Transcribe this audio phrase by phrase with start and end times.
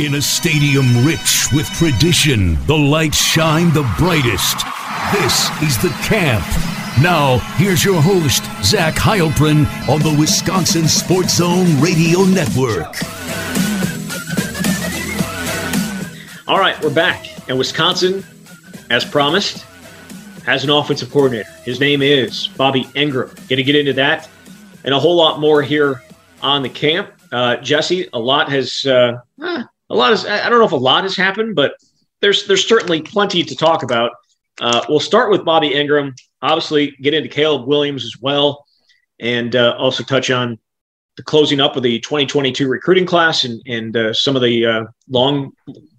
[0.00, 4.58] In a stadium rich with tradition, the lights shine the brightest.
[5.10, 6.44] This is the camp.
[7.02, 12.94] Now, here's your host, Zach Heilprin, on the Wisconsin Sports Zone Radio Network.
[16.46, 17.48] All right, we're back.
[17.48, 18.24] And Wisconsin,
[18.90, 19.66] as promised,
[20.46, 21.50] has an offensive coordinator.
[21.64, 23.34] His name is Bobby Engram.
[23.48, 24.30] Going to get into that
[24.84, 26.04] and a whole lot more here
[26.40, 27.10] on the camp.
[27.32, 29.20] Uh, Jesse, a lot has uh,
[29.90, 31.74] a lot is I don't know if a lot has happened, but
[32.20, 34.12] there's there's certainly plenty to talk about.
[34.60, 36.12] Uh, we'll start with Bobby Engram.
[36.42, 38.64] Obviously, get into Caleb Williams as well,
[39.20, 40.58] and uh, also touch on
[41.16, 44.84] the closing up of the 2022 recruiting class and and uh, some of the uh,
[45.08, 45.52] long,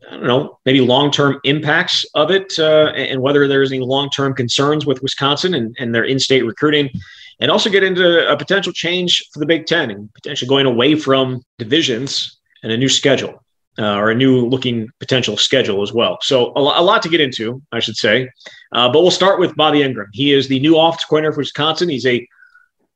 [0.09, 4.09] I don't know, maybe long term impacts of it, uh, and whether there's any long
[4.09, 6.89] term concerns with Wisconsin and, and their in state recruiting.
[7.41, 10.95] And also get into a potential change for the Big Ten and potentially going away
[10.95, 13.38] from divisions and a new schedule
[13.79, 16.17] uh, or a new looking potential schedule as well.
[16.21, 18.29] So a, a lot to get into, I should say.
[18.73, 20.07] Uh, but we'll start with Bobby Engram.
[20.11, 21.89] He is the new offensive coordinator for Wisconsin.
[21.89, 22.27] He's a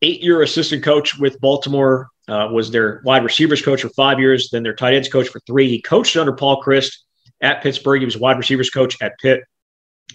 [0.02, 2.10] eight-year assistant coach with Baltimore.
[2.28, 5.42] Uh, was their wide receivers coach for five years, then their tight ends coach for
[5.42, 5.68] three.
[5.68, 7.00] He coached under Paul Chryst
[7.42, 8.00] at Pittsburgh.
[8.00, 9.42] He was wide receivers coach at Pitt.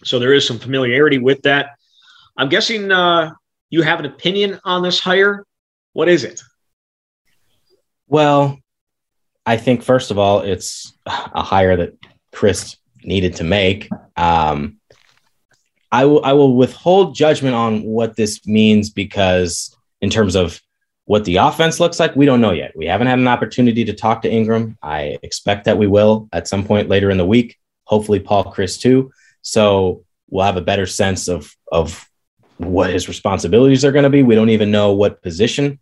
[0.05, 1.70] So there is some familiarity with that.
[2.36, 3.33] I'm guessing uh,
[3.69, 5.44] you have an opinion on this hire.
[5.92, 6.41] What is it?
[8.06, 8.58] Well,
[9.48, 11.96] I think first of all, it's a hire that
[12.34, 13.88] Chryst needed to make.
[14.14, 14.77] Um,
[15.90, 20.60] I will I will withhold judgment on what this means because in terms of
[21.06, 22.77] what the offense looks like, we don't know yet.
[22.77, 24.77] We haven't had an opportunity to talk to Engram.
[24.82, 27.56] I expect that we will at some point later in the week.
[27.84, 29.12] Hopefully, Paul Chryst too.
[29.40, 32.06] So we'll have a better sense of of
[32.58, 34.22] what his responsibilities are going to be.
[34.22, 35.78] We don't even know what position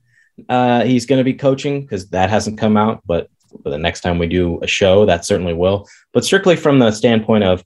[0.48, 3.02] uh, he's going to be coaching because that hasn't come out.
[3.04, 3.28] But but
[3.64, 5.88] the next time we do a show, that certainly will.
[6.12, 7.64] But strictly from the standpoint of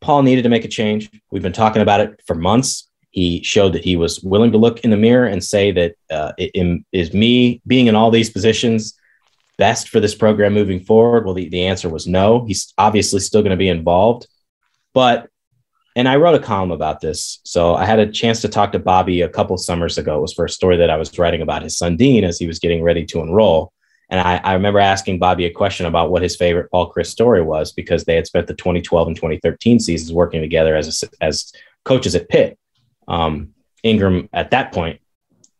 [0.00, 1.10] Paul needed to make a change.
[1.30, 2.88] We've been talking about it for months.
[3.10, 6.32] He showed that he was willing to look in the mirror and say that uh,
[6.38, 8.94] it, is me being in all these positions
[9.56, 11.24] best for this program moving forward?
[11.24, 12.44] Well, the, the answer was no.
[12.46, 14.28] He's obviously still going to be involved.
[14.94, 15.28] But,
[15.96, 17.40] and I wrote a column about this.
[17.44, 20.18] So I had a chance to talk to Bobby a couple summers ago.
[20.18, 22.46] It was for a story that I was writing about his son Dean as he
[22.46, 23.72] was getting ready to enroll.
[24.10, 27.42] And I, I, remember asking Bobby a question about what his favorite Paul Chryst story
[27.42, 31.52] was because they had spent the 2012 and 2013 seasons working together as a, as
[31.84, 32.58] coaches at Pitt.
[33.06, 33.54] Um,
[33.84, 35.00] Engram at that point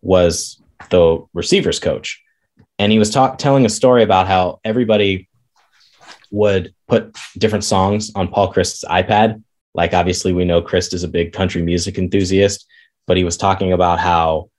[0.01, 2.23] was the receivers coach,
[2.79, 5.29] and he was talk, telling a story about how everybody
[6.31, 9.43] would put different songs on Paul Chryst's iPad.
[9.75, 12.67] Like obviously we know Chryst is a big country music enthusiast,
[13.07, 14.51] but he was talking about how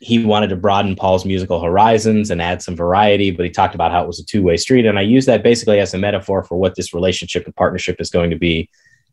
[0.00, 3.92] he wanted to broaden Paul's musical horizons and add some variety, but he talked about
[3.92, 4.86] how it was a two way street.
[4.86, 8.08] And I use that basically as a metaphor for what this relationship and partnership is
[8.10, 8.70] going to be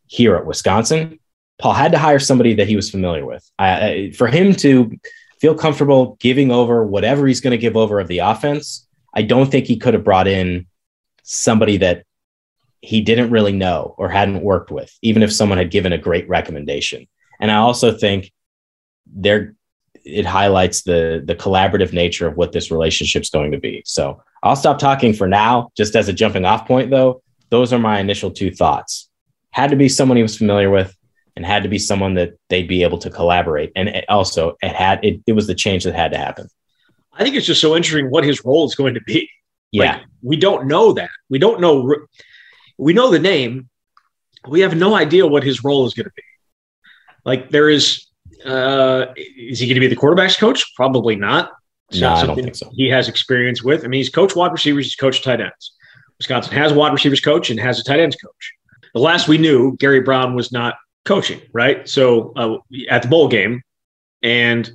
[0.08, 1.20] here at Wisconsin.
[1.59, 3.50] Paul had to hire somebody that he was familiar with.
[3.59, 4.98] I, for him to
[5.42, 9.52] feel comfortable giving over whatever he's going to give over of the offense, I don't
[9.52, 10.68] think he could have brought in
[11.24, 12.06] somebody that
[12.80, 16.30] he didn't really know or hadn't worked with, even if someone had given a great
[16.30, 17.08] recommendation.
[17.42, 18.31] And I also think
[19.06, 19.56] they're
[20.07, 23.84] it highlights the the collaborative nature of what this relationship is going to be.
[23.85, 25.69] So I'll stop talking for now.
[25.75, 29.09] Just as a jumping off point, though, those are my initial two thoughts.
[29.51, 30.95] Had to be someone he was familiar with,
[31.35, 33.72] and had to be someone that they'd be able to collaborate.
[33.75, 36.47] And it also, it had it, it was the change that had to happen.
[37.13, 39.29] I think it's just so interesting what his role is going to be.
[39.72, 41.09] Yeah, like, we don't know that.
[41.29, 41.95] We don't know.
[42.78, 43.69] We know the name.
[44.47, 46.24] We have no idea what his role is going to be.
[47.25, 48.06] Like there is
[48.46, 50.74] uh, is he going to be the quarterback's coach?
[50.75, 51.52] Probably not.
[51.90, 52.70] It's no, not I don't think so.
[52.74, 53.84] He has experience with.
[53.84, 54.86] I mean, he's coached wide receivers.
[54.86, 55.74] He's coached tight ends.
[56.18, 58.53] Wisconsin has a wide receivers coach and has a tight ends coach.
[58.94, 60.75] The last we knew, Gary Brown was not
[61.06, 61.88] coaching, right?
[61.88, 62.58] So uh,
[62.90, 63.62] at the bowl game,
[64.22, 64.69] and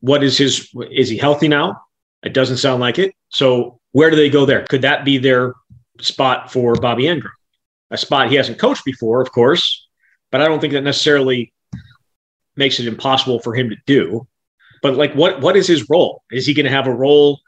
[0.00, 0.70] what is his?
[0.90, 1.80] Is he healthy now?
[2.22, 3.14] It doesn't sound like it.
[3.28, 4.64] So where do they go there?
[4.68, 5.54] Could that be their
[6.00, 7.30] spot for Bobby Engram?
[7.90, 9.86] A spot he hasn't coached before, of course,
[10.30, 11.52] but I don't think that necessarily
[12.58, 14.26] makes it impossible for him to do.
[14.82, 16.22] But like, what what is his role?
[16.30, 17.40] Is he going to have a role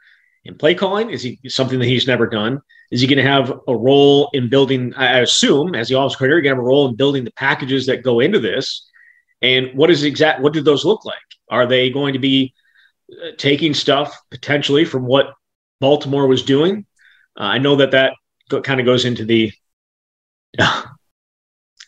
[0.43, 1.09] in play calling?
[1.09, 2.61] Is he something that he's never done?
[2.91, 4.93] Is he going to have a role in building?
[4.95, 7.85] I assume, as the office coordinator, going to have a role in building the packages
[7.85, 8.87] that go into this.
[9.41, 10.41] And what is exact?
[10.41, 11.17] What do those look like?
[11.49, 12.53] Are they going to be
[13.11, 15.33] uh, taking stuff potentially from what
[15.79, 16.85] Baltimore was doing?
[17.39, 18.13] Uh, I know that that
[18.49, 19.51] go, kind of goes into the
[20.59, 20.83] uh,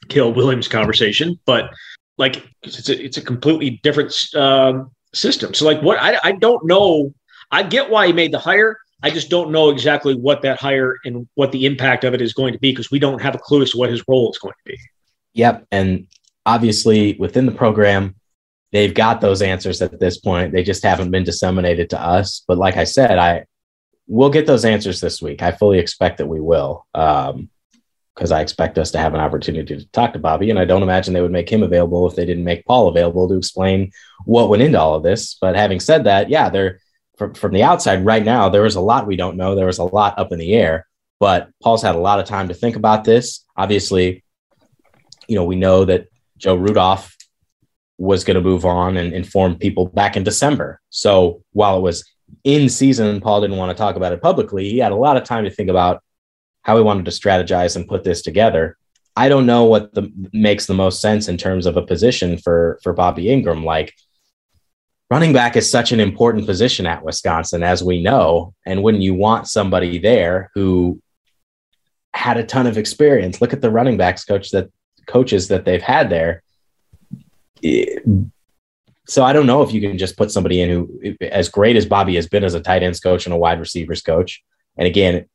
[0.10, 1.69] Caleb Williams conversation, but
[2.18, 5.54] like it's a, it's a completely different um, system.
[5.54, 7.13] So like what I, I don't know.
[7.51, 8.77] I get why he made the hire.
[9.04, 12.33] I just don't know exactly what that hire and what the impact of it is
[12.33, 14.38] going to be because we don't have a clue as to what his role is
[14.38, 14.80] going to be.
[15.33, 15.68] Yep.
[15.71, 16.07] And
[16.45, 18.16] obviously within the program,
[18.71, 20.54] they've got those answers at this point.
[20.54, 22.44] They just haven't been disseminated to us.
[22.48, 23.45] But like I said, I
[24.07, 25.42] we'll get those answers this week.
[25.42, 26.86] I fully expect that we will.
[26.94, 27.50] Um,
[28.15, 30.50] because I expect us to have an opportunity to talk to Bobby.
[30.50, 33.27] And I don't imagine they would make him available if they didn't make Paul available
[33.27, 33.92] to explain
[34.25, 35.36] what went into all of this.
[35.42, 36.80] But having said that, yeah, they're
[37.18, 39.56] from, from the outside right now, there was a lot we don't know.
[39.56, 40.88] There was a lot up in the air,
[41.19, 43.45] but Paul's had a lot of time to think about this.
[43.56, 44.24] Obviously,
[45.27, 46.07] you know, we know that
[46.38, 47.16] Joe Rudolph
[47.98, 50.81] was going to move on and inform people back in December.
[50.89, 52.04] So while it was
[52.44, 54.69] in season, Paul didn't want to talk about it publicly.
[54.69, 56.04] He had a lot of time to think about
[56.63, 58.77] how we wanted to strategize and put this together.
[59.15, 62.80] I don't know what the makes the most sense in terms of a position for
[62.81, 63.63] for Bobby Engram.
[63.63, 63.94] Like
[65.12, 68.56] running back is such an important position at Wisconsin, as we know.
[68.65, 71.00] And wouldn't you want somebody there who
[72.15, 73.39] had a ton of experience?
[73.39, 74.71] Look at the running backs coach that
[75.06, 76.42] coaches that they've had there.
[79.06, 81.86] So I don't know if you can just put somebody in who, as great as
[81.86, 84.42] Bobby has been as a tight ends coach and a wide receivers coach,
[84.77, 85.25] and again,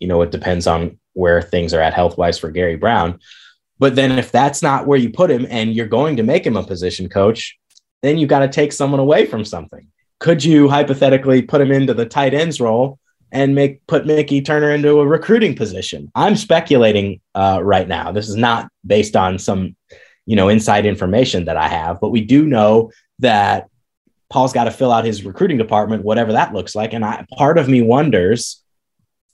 [0.00, 3.18] you know, it depends on where things are at health wise for Gary Brown.
[3.78, 6.56] But then if that's not where you put him and you're going to make him
[6.56, 7.58] a position coach,
[8.02, 9.86] then you've got to take someone away from something.
[10.20, 12.98] Could you hypothetically put him into the tight ends role
[13.30, 16.10] and make put Mickey Turner into a recruiting position?
[16.14, 18.10] I'm speculating uh, right now.
[18.10, 19.76] This is not based on some,
[20.26, 22.90] you know, inside information that I have, but we do know
[23.20, 23.68] that
[24.30, 26.92] Paul's got to fill out his recruiting department, whatever that looks like.
[26.92, 28.62] And I, part of me wonders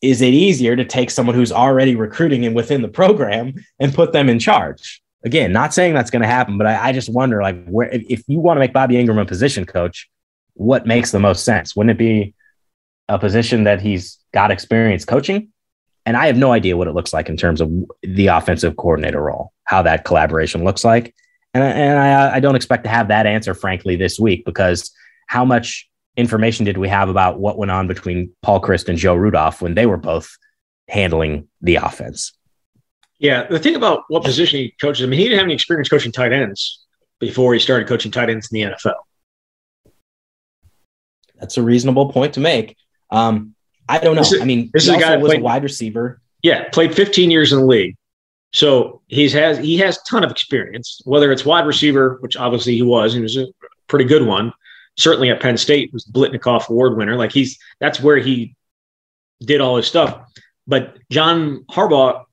[0.04, 4.12] is it easier to take someone who's already recruiting and within the program and put
[4.12, 5.02] them in charge?
[5.24, 8.22] Again, not saying that's going to happen, but I, I, just wonder, like, where if,
[8.26, 10.10] you want to make Bobby Engram a position coach,
[10.52, 11.74] what makes the most sense?
[11.74, 12.34] Wouldn't it be
[13.08, 15.48] a position that he's got experience coaching?
[16.04, 17.72] And I have no idea what it looks like in terms of
[18.02, 21.14] the offensive coordinator role, how that collaboration looks like.
[21.54, 24.92] And, and I, I don't expect to have that answer, frankly, this week because
[25.26, 29.14] how much information did we have about what went on between Paul Chryst and Joe
[29.14, 30.37] Rudolph when they were both
[30.88, 32.32] handling the offense?
[33.19, 35.88] Yeah, the thing about what position he coaches, I mean, he didn't have any experience
[35.88, 36.84] coaching tight ends
[37.20, 39.93] before he started coaching tight ends in the NFL.
[41.37, 42.76] That's a reasonable point to make.
[43.10, 43.55] Um,
[43.88, 44.22] I don't know.
[44.22, 46.20] Is, I mean, this is a guy was played, a wide receiver.
[46.43, 47.96] Yeah, played 15 years in the league.
[48.52, 52.75] So he's has he has a ton of experience, whether it's wide receiver, which obviously
[52.75, 53.46] he was, he was a
[53.88, 54.52] pretty good one,
[54.96, 57.17] certainly at Penn State was Biletnikoff Award winner.
[57.17, 58.55] Like he's that's where he
[59.41, 60.31] did all his stuff.
[60.67, 62.25] But John Harbaugh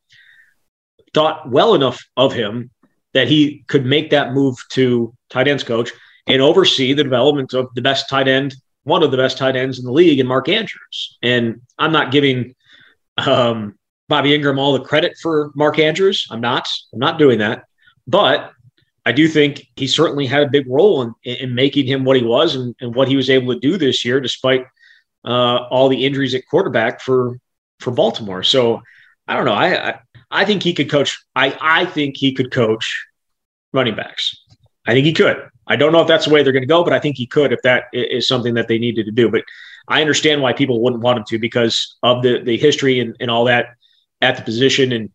[1.13, 2.71] thought well enough of him
[3.13, 5.91] that he could make that move to tight ends coach
[6.27, 9.79] and oversee the development of the best tight end, one of the best tight ends
[9.79, 11.17] in the league, and Mark Andrews.
[11.21, 12.55] And I'm not giving
[13.17, 13.77] um,
[14.07, 16.27] Bobby Engram all the credit for Mark Andrews.
[16.31, 16.67] I'm not.
[16.93, 17.65] I'm not doing that.
[18.07, 18.53] But
[19.05, 22.23] I do think he certainly had a big role in, in making him what he
[22.23, 24.65] was and, and what he was able to do this year, despite
[25.25, 27.37] uh, all the injuries at quarterback for
[27.79, 28.43] for Baltimore.
[28.43, 28.81] So
[29.27, 29.53] I don't know.
[29.53, 29.99] I, I,
[30.29, 31.17] I think he could coach.
[31.35, 33.07] I I think he could coach
[33.73, 34.35] running backs.
[34.85, 35.49] I think he could.
[35.67, 37.27] I don't know if that's the way they're going to go, but I think he
[37.27, 39.29] could if that is something that they needed to do.
[39.29, 39.43] But
[39.87, 43.31] I understand why people wouldn't want him to because of the the history and, and
[43.31, 43.75] all that
[44.21, 45.09] at the position and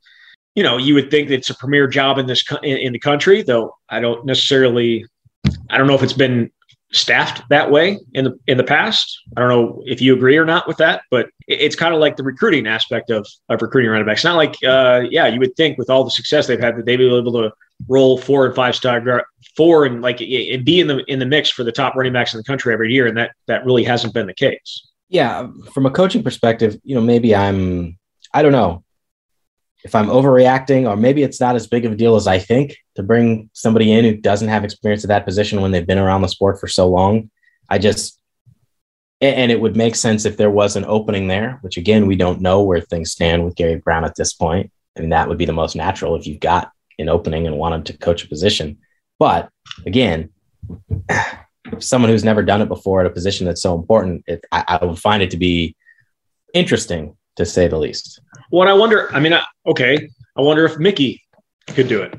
[0.56, 3.42] you know, you would think it's a premier job in this in, in the country,
[3.42, 5.06] though I don't necessarily,
[5.70, 6.50] I don't know if it's been
[6.92, 9.20] staffed that way in the in the past.
[9.36, 12.16] I don't know if you agree or not with that, but it's kind of like
[12.16, 14.24] the recruiting aspect of of recruiting running backs.
[14.24, 16.96] Not like, uh, yeah, you would think with all the success they've had that they'd
[16.96, 17.52] be able to
[17.86, 19.26] roll four and five star
[19.56, 22.32] four and like and be in the in the mix for the top running backs
[22.32, 24.88] in the country every year, and that that really hasn't been the case.
[25.10, 27.98] Yeah, from a coaching perspective, you know, maybe I'm
[28.32, 28.85] I don't know
[29.86, 32.76] if I'm overreacting, or maybe it's not as big of a deal as I think
[32.96, 36.22] to bring somebody in who doesn't have experience at that position when they've been around
[36.22, 37.30] the sport for so long.
[37.70, 38.20] I just,
[39.20, 42.40] and it would make sense if there was an opening there, which again, we don't
[42.40, 44.72] know where things stand with Gary Brown at this point.
[44.96, 47.86] I mean, that would be the most natural if you've got an opening and wanted
[47.86, 48.78] to coach a position.
[49.20, 49.50] But
[49.86, 50.30] again,
[51.78, 54.84] someone who's never done it before at a position that's so important, it, I, I
[54.84, 55.76] would find it to be
[56.52, 58.20] interesting to say the least.
[58.50, 59.12] Well, I wonder.
[59.14, 59.34] I mean,
[59.66, 61.22] okay, I wonder if Mickey
[61.68, 62.14] could do it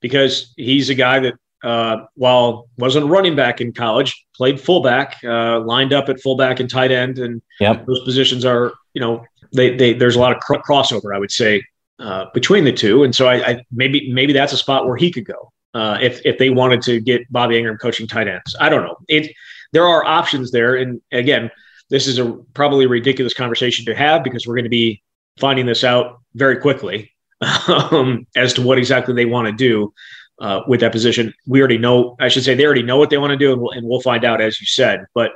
[0.00, 1.34] because he's a guy that,
[1.64, 6.70] uh, while wasn't running back in college, played fullback, uh, lined up at fullback and
[6.70, 7.84] tight end, and yep.
[7.86, 11.32] those positions are, you know, they, they there's a lot of cr- crossover, I would
[11.32, 11.64] say,
[11.98, 15.10] uh, between the two, and so I, I, maybe maybe that's a spot where he
[15.10, 18.54] could go uh, if if they wanted to get Bobby Engram coaching tight ends.
[18.60, 18.96] I don't know.
[19.08, 19.32] It
[19.72, 21.50] there are options there, and again,
[21.90, 25.02] this is a probably ridiculous conversation to have because we're going to be
[25.38, 27.12] finding this out very quickly
[27.68, 29.92] um, as to what exactly they want to do
[30.40, 31.32] uh, with that position.
[31.46, 33.60] We already know, I should say, they already know what they want to do, and
[33.60, 35.06] we'll, and we'll find out as you said.
[35.14, 35.32] But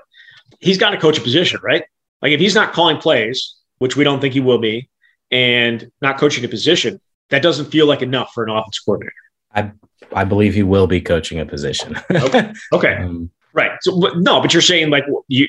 [0.61, 1.85] he's got to coach a position, right?
[2.21, 4.89] Like if he's not calling plays, which we don't think he will be,
[5.31, 9.15] and not coaching a position, that doesn't feel like enough for an offense coordinator.
[9.55, 9.73] I
[10.15, 11.99] I believe he will be coaching a position.
[12.11, 12.53] okay.
[12.73, 12.97] okay.
[12.97, 13.73] Um, right.
[13.81, 15.49] So no, but you're saying like you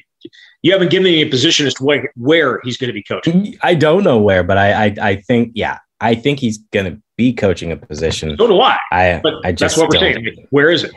[0.62, 3.56] you haven't given me a position as to where, where he's going to be coaching.
[3.62, 7.02] I don't know where, but I I, I think yeah, I think he's going to
[7.18, 8.36] be coaching a position.
[8.38, 8.78] So do I.
[8.92, 10.48] I but I just that's what we're saying.
[10.50, 10.92] where is it?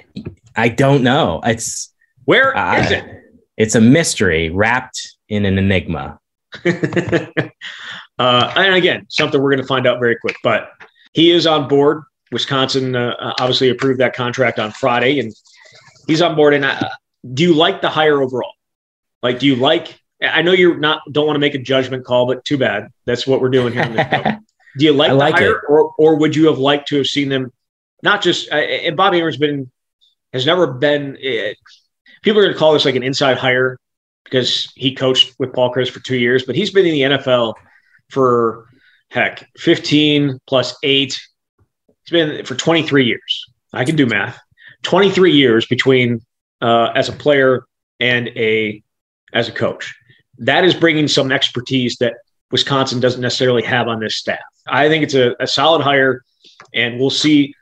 [0.56, 1.40] I don't know.
[1.45, 3.04] It's where uh, is it?
[3.56, 6.18] It's a mystery wrapped in an enigma.
[6.64, 6.71] uh,
[8.18, 10.37] and again, something we're going to find out very quick.
[10.42, 10.71] But
[11.12, 12.02] he is on board.
[12.33, 15.33] Wisconsin uh, obviously approved that contract on Friday, and
[16.09, 16.54] he's on board.
[16.54, 16.88] And uh,
[17.33, 18.52] do you like the hire overall?
[19.26, 20.00] Like, do you like?
[20.23, 22.90] I know you're not don't want to make a judgment call, but too bad.
[23.06, 23.85] That's what we're doing here.
[24.78, 27.28] do you like, like the hire, or or would you have liked to have seen
[27.28, 27.52] them?
[28.04, 29.68] Not just uh, and Bobby Engram's been
[30.33, 31.16] has never been.
[31.16, 31.54] Uh,
[32.23, 33.78] people are going to call this like an inside hire
[34.23, 37.54] because he coached with Paul Chryst for two years, but he's been in the NFL
[38.11, 38.68] for
[39.11, 41.21] heck 15 plus eight.
[42.04, 43.45] He's been for 23 years.
[43.73, 44.38] I can do math.
[44.85, 46.21] 23 years between
[46.61, 47.66] uh, as a player
[47.99, 48.83] and a
[49.33, 49.95] as a coach.
[50.38, 52.14] That is bringing some expertise that
[52.50, 54.40] Wisconsin doesn't necessarily have on this staff.
[54.66, 56.23] I think it's a, a solid hire,
[56.75, 57.54] and we'll see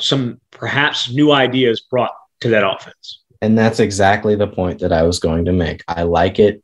[0.00, 3.20] some perhaps new ideas brought to that offense.
[3.42, 5.84] And that's exactly the point that I was going to make.
[5.86, 6.62] I like it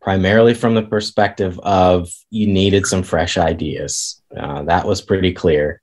[0.00, 4.22] primarily from the perspective of you needed some fresh ideas.
[4.34, 5.82] Uh, that was pretty clear.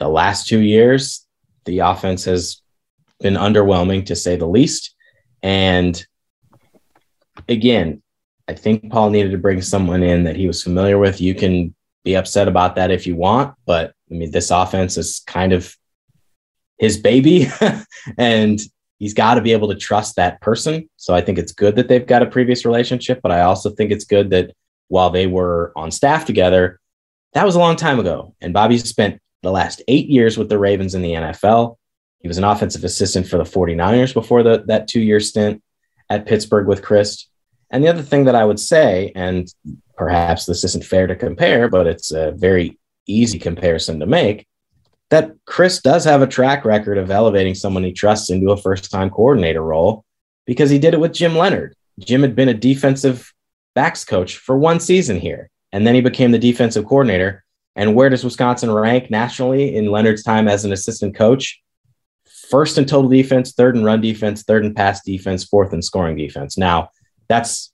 [0.00, 1.24] The last two years,
[1.64, 2.60] the offense has
[3.20, 4.94] been underwhelming to say the least.
[5.42, 6.04] And
[7.48, 8.02] again,
[8.48, 11.20] I think Paul needed to bring someone in that he was familiar with.
[11.20, 11.74] You can
[12.04, 15.74] be upset about that if you want, but I mean, this offense is kind of
[16.78, 17.48] his baby.
[18.18, 18.60] and
[18.98, 20.88] he's got to be able to trust that person.
[20.96, 23.90] So I think it's good that they've got a previous relationship, but I also think
[23.90, 24.52] it's good that
[24.88, 26.80] while they were on staff together,
[27.32, 28.34] that was a long time ago.
[28.40, 31.76] And Bobby spent the last eight years with the Ravens in the NFL.
[32.20, 35.62] He was an offensive assistant for the 49ers before the, that two year stint
[36.08, 37.26] at Pittsburgh with Chryst.
[37.74, 39.52] And the other thing that I would say, and
[39.96, 42.78] perhaps this isn't fair to compare, but it's a very
[43.08, 44.46] easy comparison to make,
[45.10, 48.92] that Chryst does have a track record of elevating someone he trusts into a first
[48.92, 50.04] time coordinator role
[50.46, 51.74] because he did it with Jim Leonhard.
[51.98, 53.32] Jim had been a defensive
[53.74, 57.44] backs coach for one season here, and then he became the defensive coordinator.
[57.74, 61.60] And where does Wisconsin rank nationally in Leonhard's time as an assistant coach?
[62.48, 66.16] First in total defense, third in run defense, third in pass defense, fourth in scoring
[66.16, 66.56] defense.
[66.56, 66.90] Now,
[67.28, 67.72] that's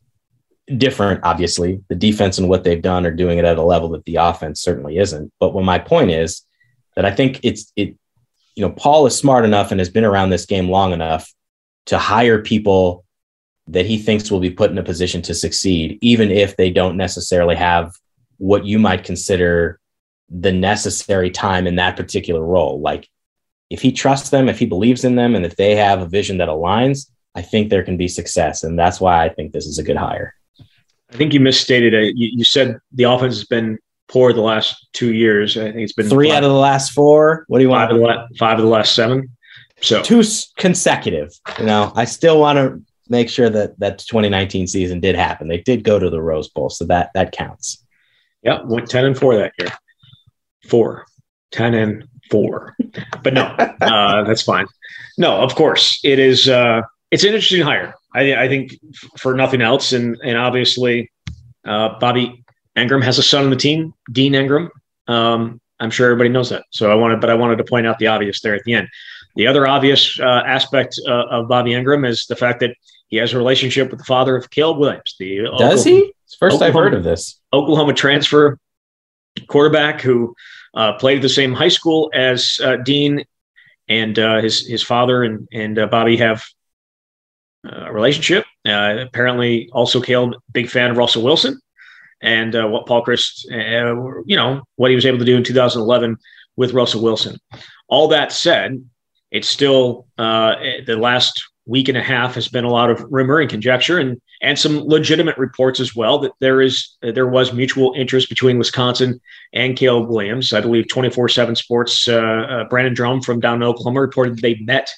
[0.77, 1.83] different, obviously.
[1.89, 4.61] The defense and what they've done are doing it at a level that the offense
[4.61, 5.33] certainly isn't.
[5.41, 6.43] But what my point is,
[6.97, 7.97] that I think it's it
[8.55, 11.33] you know Paul is smart enough and has been around this game long enough
[11.87, 13.05] to hire people
[13.69, 16.97] that he thinks will be put in a position to succeed even if they don't
[16.97, 17.93] necessarily have
[18.39, 19.79] what you might consider
[20.29, 23.09] the necessary time in that particular role like
[23.71, 26.39] if he trusts them if he believes in them and if they have a vision
[26.39, 29.79] that aligns I think there can be success and that's why I think this is
[29.79, 30.35] a good hire.
[31.13, 32.17] I think you misstated it.
[32.17, 35.57] You, you said the offense has been poor the last two years.
[35.57, 37.45] I think it's been three five, out of the last four.
[37.49, 37.91] What do you want?
[37.91, 39.37] Five of, la- five of the last seven.
[39.81, 40.23] So two
[40.57, 41.33] consecutive.
[41.59, 45.49] You know, I still want to make sure that that 2019 season did happen.
[45.49, 47.85] They did go to the Rose Bowl, so that that counts.
[48.43, 49.71] Yeah, went 10 and four that year.
[50.69, 51.05] Four.
[51.53, 52.77] 10 and four.
[53.23, 53.43] But no,
[53.81, 54.67] uh, that's fine.
[55.19, 56.49] No, of course it is.
[56.49, 57.95] Uh, it's an interesting hire.
[58.15, 58.77] I, I think
[59.19, 61.11] for nothing else, and and obviously,
[61.65, 62.45] uh, Bobby
[62.77, 64.71] Engram has a son on the team, Dean Engram.
[65.07, 66.65] Um, I'm sure everybody knows that.
[66.71, 68.89] So I wanted, but I wanted to point out the obvious there at the end.
[69.37, 72.77] The other obvious uh, aspect uh, of Bobby Engram is the fact that
[73.09, 75.17] he has a relationship with the father of Caleb Williams.
[75.19, 76.15] The does Oklahoma, he?
[76.25, 77.41] It's first Oklahoma, I've heard of this.
[77.53, 78.59] Oklahoma transfer
[79.47, 80.35] quarterback who
[80.75, 83.25] uh, played at the same high school as uh, Dean,
[83.89, 86.45] and uh, his his father and and uh, Bobby have
[87.65, 88.45] a relationship.
[88.65, 91.61] apparently, also Caleb, big fan of Russell Wilson
[92.21, 95.45] and uh, what Paul Chryst, uh, you know, what he was able to do in
[95.45, 96.17] 2011
[96.57, 97.39] with Russell Wilson.
[97.89, 98.85] All that said,
[99.31, 103.39] it's still uh, the last week and a half has been a lot of rumor
[103.39, 107.93] and conjecture and and some legitimate reports as well that there is there was mutual
[107.95, 109.21] interest between Wisconsin
[109.53, 110.53] and Caleb Williams.
[110.53, 114.91] I believe 24/7 Sports uh, uh, Brandon Drumm from down in Oklahoma reported they met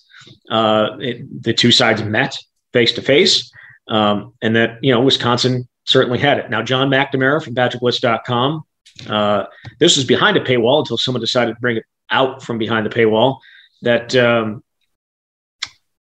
[0.51, 2.39] uh, it, the two sides met
[2.73, 3.53] face to face
[3.89, 6.51] and that you know Wisconsin certainly had it.
[6.51, 8.65] Now, John McNamara from PatrickWoods.com.
[9.09, 9.45] Uh,
[9.81, 12.91] this was behind a paywall until someone decided to bring it out from behind the
[12.91, 13.39] paywall.
[13.83, 14.63] That um,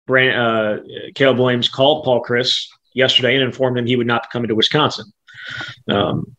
[0.06, 0.84] Brand, uh,
[1.16, 4.56] Caleb Williams called Paul Chryst yesterday and informed him he would not be coming to
[4.56, 5.12] Wisconsin.
[5.88, 6.36] Um,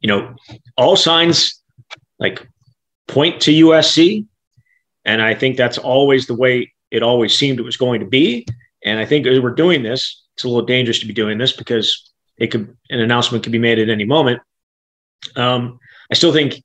[0.00, 0.34] you know,
[0.76, 1.62] all signs
[2.18, 2.46] like
[3.06, 4.26] point to USC,
[5.04, 8.46] and I think that's always the way it always seemed it was going to be.
[8.86, 11.52] And I think as we're doing this, it's a little dangerous to be doing this
[11.52, 14.40] because it could an announcement could be made at any moment.
[15.34, 15.78] Um,
[16.10, 16.62] I still think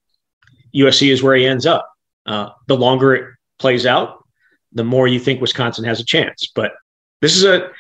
[0.76, 1.90] USC is where he ends up.
[2.26, 3.26] Uh, the longer it
[3.58, 4.24] plays out,
[4.72, 6.52] the more you think Wisconsin has a chance.
[6.54, 6.74] But
[7.22, 7.72] this is a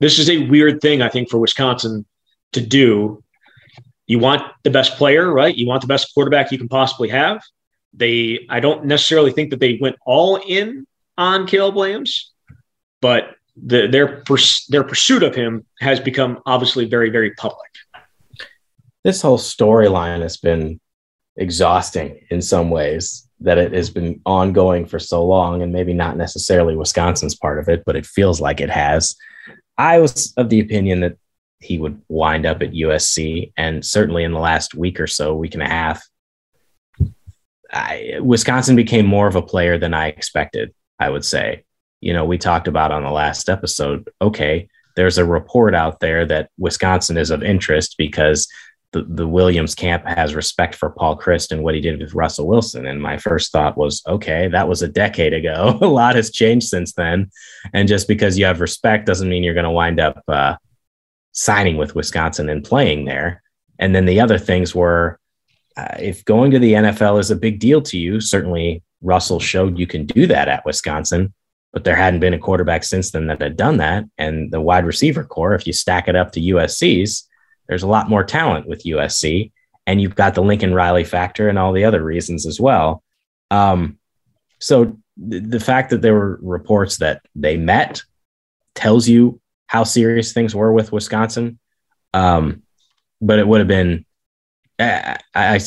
[0.00, 2.06] this is a weird thing I think for Wisconsin
[2.52, 3.22] to do.
[4.06, 5.54] You want the best player, right?
[5.54, 7.42] You want the best quarterback you can possibly have.
[7.92, 10.86] They I don't necessarily think that they went all in
[11.18, 12.32] on Caleb Williams,
[13.02, 14.22] but the, their
[14.68, 17.70] their pursuit of him has become obviously very very public.
[19.04, 20.80] This whole storyline has been
[21.36, 26.16] exhausting in some ways that it has been ongoing for so long and maybe not
[26.16, 29.16] necessarily Wisconsin's part of it but it feels like it has.
[29.78, 31.16] I was of the opinion that
[31.60, 35.54] he would wind up at USC and certainly in the last week or so, week
[35.54, 36.02] and a half
[37.72, 41.64] I, Wisconsin became more of a player than I expected, I would say
[42.00, 46.26] you know, we talked about on the last episode, okay, there's a report out there
[46.26, 48.48] that Wisconsin is of interest because
[48.92, 52.48] the, the Williams camp has respect for Paul Chryst and what he did with Russell
[52.48, 52.86] Wilson.
[52.86, 55.78] And my first thought was, okay, that was a decade ago.
[55.80, 57.30] a lot has changed since then.
[57.72, 60.56] And just because you have respect doesn't mean you're going to wind up uh,
[61.32, 63.42] signing with Wisconsin and playing there.
[63.78, 65.18] And then the other things were
[65.76, 69.78] uh, if going to the NFL is a big deal to you, certainly Russell showed
[69.78, 71.32] you can do that at Wisconsin
[71.72, 74.04] but there hadn't been a quarterback since then that had done that.
[74.18, 77.28] And the wide receiver core, if you stack it up to USC's,
[77.68, 79.52] there's a lot more talent with USC.
[79.86, 83.02] And you've got the Lincoln Riley factor and all the other reasons as well.
[83.50, 83.98] Um,
[84.58, 84.98] so
[85.30, 88.02] th- the fact that there were reports that they met
[88.74, 91.58] tells you how serious things were with Wisconsin.
[92.12, 92.62] Um,
[93.20, 94.04] but it would have been,
[94.78, 95.60] I, I,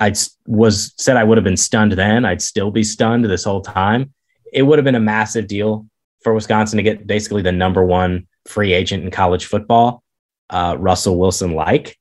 [0.00, 0.14] I
[0.46, 2.24] was said I would have been stunned then.
[2.24, 4.12] I'd still be stunned this whole time
[4.52, 5.86] it would have been a massive deal
[6.22, 10.02] for Wisconsin to get basically the number one free agent in college football,
[10.50, 11.98] uh, Russell Wilson like.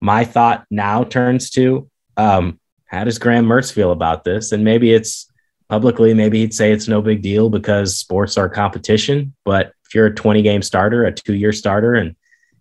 [0.00, 4.52] My thought now turns to um, how does Graham Mertz feel about this?
[4.52, 5.30] And maybe it's
[5.68, 9.34] publicly, maybe he'd say it's no big deal because sports are competition.
[9.44, 12.16] But if you're a 20 game starter, a two year starter, and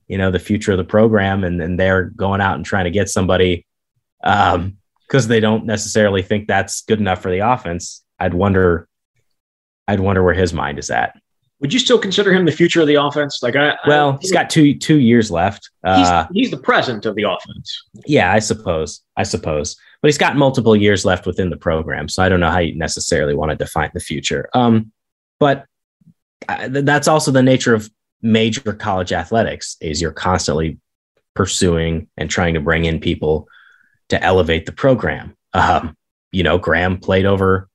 [0.07, 3.09] you know the future of the program, and, they're going out and trying to get
[3.09, 3.65] somebody
[4.21, 4.77] because um,
[5.11, 8.88] they don't necessarily think that's good enough for the offense, I'd wonder
[9.89, 11.19] I'd wonder where his mind is at.
[11.61, 13.39] Would you still consider him the future of the offense?
[13.41, 15.69] Like, I well, I, he's got two two years left.
[15.83, 17.83] He's, uh, he's the present of the offense.
[18.05, 19.01] Yeah, I suppose.
[19.17, 22.51] I suppose, but he's got multiple years left within the program, so I don't know
[22.51, 24.49] how you necessarily want to define the future.
[24.53, 24.91] Um,
[25.39, 25.65] but
[26.47, 27.89] uh, that's also the nature of
[28.21, 30.77] major college athletics: is you're constantly
[31.33, 33.47] pursuing and trying to bring in people
[34.09, 35.35] to elevate the program.
[35.53, 35.97] Um,
[36.31, 37.68] you know, Graham played over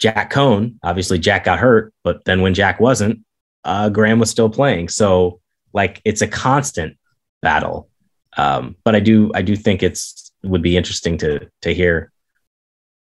[0.00, 3.20] Jack Coan, obviously Jack got hurt, but then when Jack wasn't,
[3.64, 4.88] uh, Graham was still playing.
[4.88, 5.40] So
[5.72, 6.96] like it's a constant
[7.42, 7.88] battle.
[8.36, 12.12] Um, but I do I do think it's would be interesting to to hear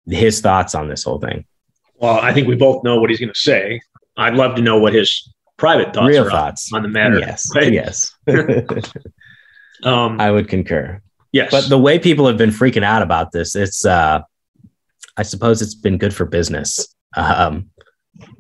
[0.07, 1.44] his thoughts on this whole thing.
[1.96, 3.81] Well, I think we both know what he's going to say.
[4.16, 7.18] I'd love to know what his private thoughts Real thoughts on, on the matter.
[7.18, 7.72] Yes, right?
[7.72, 8.12] yes.
[9.83, 11.03] um, I would concur.
[11.33, 14.22] Yes, but the way people have been freaking out about this, it's uh,
[15.18, 17.70] I suppose it's been good for business um,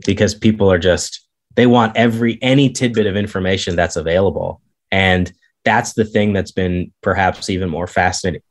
[0.06, 4.62] because people are just they want every any tidbit of information that's available,
[4.92, 5.30] and
[5.64, 8.42] that's the thing that's been perhaps even more fascinating.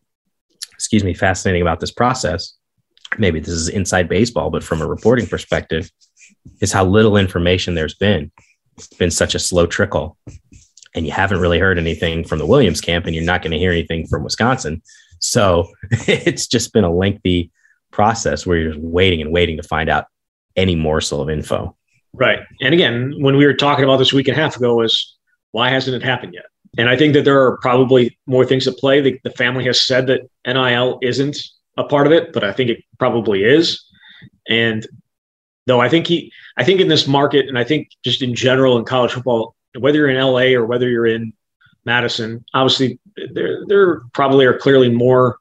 [0.73, 2.53] Excuse me, fascinating about this process.
[3.17, 5.89] Maybe this is inside baseball, but from a reporting perspective,
[6.59, 8.29] is how little information there's been.
[8.75, 10.17] It's been such a slow trickle,
[10.93, 13.57] and you haven't really heard anything from the Williams camp, and you're not going to
[13.57, 14.81] hear anything from Wisconsin.
[15.19, 17.51] So it's just been a lengthy
[17.97, 20.05] process where you're just waiting and waiting to find out
[20.55, 21.75] any morsel of info.
[22.13, 22.39] Right.
[22.61, 25.17] And again, when we were talking about this week and a half ago, was
[25.51, 26.45] why hasn't it happened yet?
[26.77, 29.01] And I think that there are probably more things at play.
[29.01, 31.37] The, the family has said that NIL isn't
[31.75, 33.83] a part of it, but I think it probably is.
[34.47, 34.85] And
[35.65, 38.77] though I think he, I think in this market, and I think just in general
[38.77, 41.33] in college football, whether you're in LA or whether you're in
[41.83, 42.99] Madison, obviously
[43.33, 45.37] there there probably are clearly more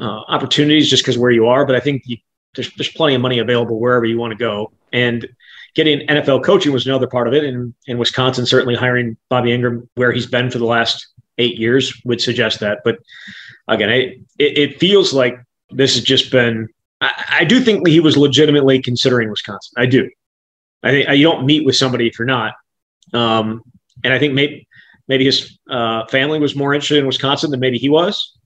[0.00, 1.66] uh, opportunities just because where you are.
[1.66, 2.16] But I think you,
[2.54, 4.72] there's there's plenty of money available wherever you want to go.
[4.92, 5.28] And
[5.74, 7.44] getting NFL coaching was another part of it.
[7.44, 11.06] And, Wisconsin certainly hiring Bobby Engram where he's been for the last
[11.38, 12.80] eight years would suggest that.
[12.84, 12.98] But
[13.68, 16.68] again, it, it, it feels like this has just been,
[17.00, 19.72] I, I, do think he was legitimately considering Wisconsin.
[19.76, 20.10] I do.
[20.82, 22.54] I think you don't meet with somebody if you're not.
[23.12, 23.62] Um,
[24.02, 24.66] and I think maybe,
[25.08, 28.36] maybe his uh, family was more interested in Wisconsin than maybe he was.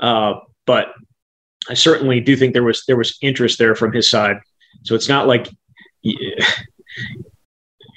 [0.00, 0.34] Uh,
[0.66, 0.94] but
[1.68, 4.38] I certainly do think there was there was interest there from his side.
[4.82, 5.48] So it's not like
[6.02, 6.36] you,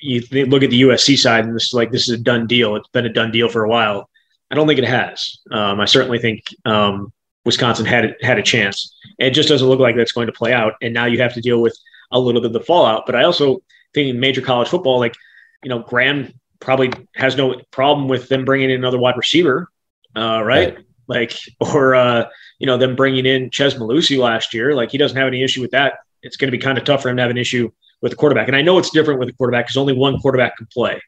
[0.01, 2.75] you look at the USC side and this is like this is a done deal.
[2.75, 4.09] It's been a done deal for a while.
[4.49, 5.39] I don't think it has.
[5.51, 7.11] Um, I certainly think um,
[7.45, 8.95] Wisconsin had had a chance.
[9.19, 10.73] It just doesn't look like that's going to play out.
[10.81, 11.77] And now you have to deal with
[12.11, 13.05] a little bit of the fallout.
[13.05, 13.61] But I also
[13.93, 15.15] think in major college football, like
[15.63, 19.69] you know, Graham probably has no problem with them bringing in another wide receiver,
[20.15, 20.75] uh, right?
[20.75, 20.85] right?
[21.07, 22.25] Like, or uh,
[22.59, 24.75] you know, them bringing in Ches Malusi last year.
[24.75, 25.99] Like, he doesn't have any issue with that.
[26.23, 28.15] It's going to be kind of tough for him to have an issue with the
[28.15, 28.47] quarterback.
[28.47, 31.01] And I know it's different with the quarterback because only one quarterback can play,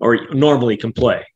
[0.00, 1.26] or normally can play.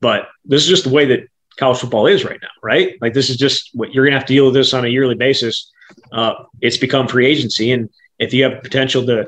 [0.00, 2.96] But this is just the way that college football is right now, right?
[3.00, 4.88] Like, this is just what you're going to have to deal with this on a
[4.88, 5.72] yearly basis.
[6.12, 9.26] Uh, it's become free agency, and if you have potential to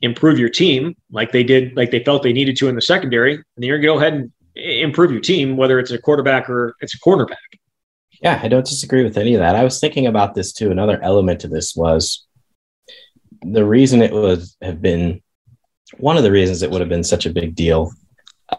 [0.00, 3.34] improve your team like they did, like they felt they needed to in the secondary,
[3.34, 6.74] and you're going to go ahead and improve your team, whether it's a quarterback or
[6.80, 7.36] it's a cornerback.
[8.20, 9.54] Yeah, I don't disagree with any of that.
[9.54, 10.70] I was thinking about this too.
[10.70, 12.26] Another element to this was
[13.42, 15.22] the reason it would have been
[15.98, 17.92] one of the reasons it would have been such a big deal.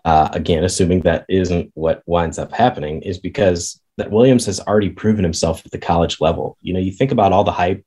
[0.06, 4.90] Uh, again, assuming that isn't what winds up happening, is because that Williams has already
[4.90, 6.58] proven himself at the college level.
[6.62, 7.84] You know, you think about all the hype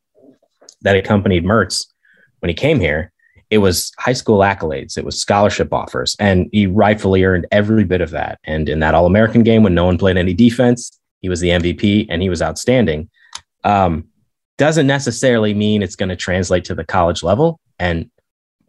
[0.83, 1.87] that accompanied Mertz
[2.41, 3.13] when he came here.
[3.51, 8.01] It was high school accolades, it was scholarship offers, and he rightfully earned every bit
[8.01, 8.39] of that.
[8.45, 11.49] And in that All American game, when no one played any defense, he was the
[11.49, 13.09] MVP and he was outstanding.
[13.65, 14.09] Um,
[14.59, 17.59] doesn't necessarily mean it's going to translate to the college level.
[17.79, 18.11] And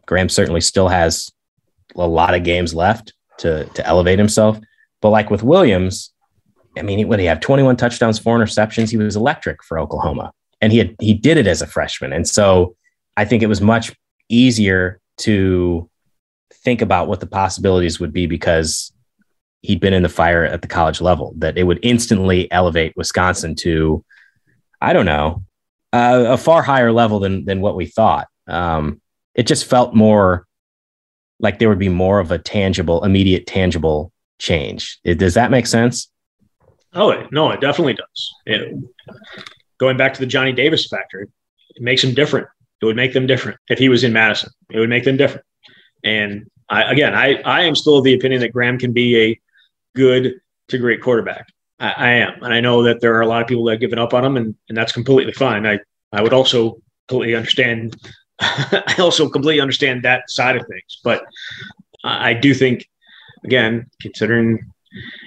[0.06, 1.30] Graham certainly still has
[1.94, 4.58] a lot of games left to to elevate himself.
[5.00, 6.12] But like with Williams,
[6.76, 8.90] I mean, what he have 21 touchdowns, four interceptions.
[8.90, 12.12] He was electric for Oklahoma, and he had, he did it as a freshman.
[12.12, 12.76] And so
[13.16, 13.94] I think it was much
[14.28, 15.88] easier to
[16.52, 18.92] think about what the possibilities would be because
[19.64, 23.54] he'd been in the fire at the college level, that it would instantly elevate Wisconsin
[23.56, 24.04] to,
[24.80, 25.42] I don't know,
[25.92, 28.28] uh, a far higher level than than what we thought.
[28.46, 29.00] Um,
[29.34, 30.46] it just felt more
[31.40, 34.98] like there would be more of a tangible, immediate, tangible change.
[35.02, 36.10] It, does that make sense?
[36.92, 38.34] Oh no, it definitely does.
[38.46, 38.76] It,
[39.78, 42.48] going back to the Johnny Davis factor, it makes him different.
[42.82, 44.50] It would make them different if he was in Madison.
[44.70, 45.46] It would make them different.
[46.04, 49.40] And I, again, I, I am still of the opinion that Graham can be a
[49.94, 50.34] good
[50.68, 51.46] to great quarterback.
[51.80, 53.80] I, I, am, and I know that there are a lot of people that have
[53.80, 55.66] given up on him, and, and that's completely fine.
[55.66, 55.78] I
[56.12, 56.76] I would also
[57.08, 57.96] completely understand.
[58.40, 61.24] I also completely understand that side of things, but
[62.04, 62.88] I do think,
[63.44, 64.70] again, considering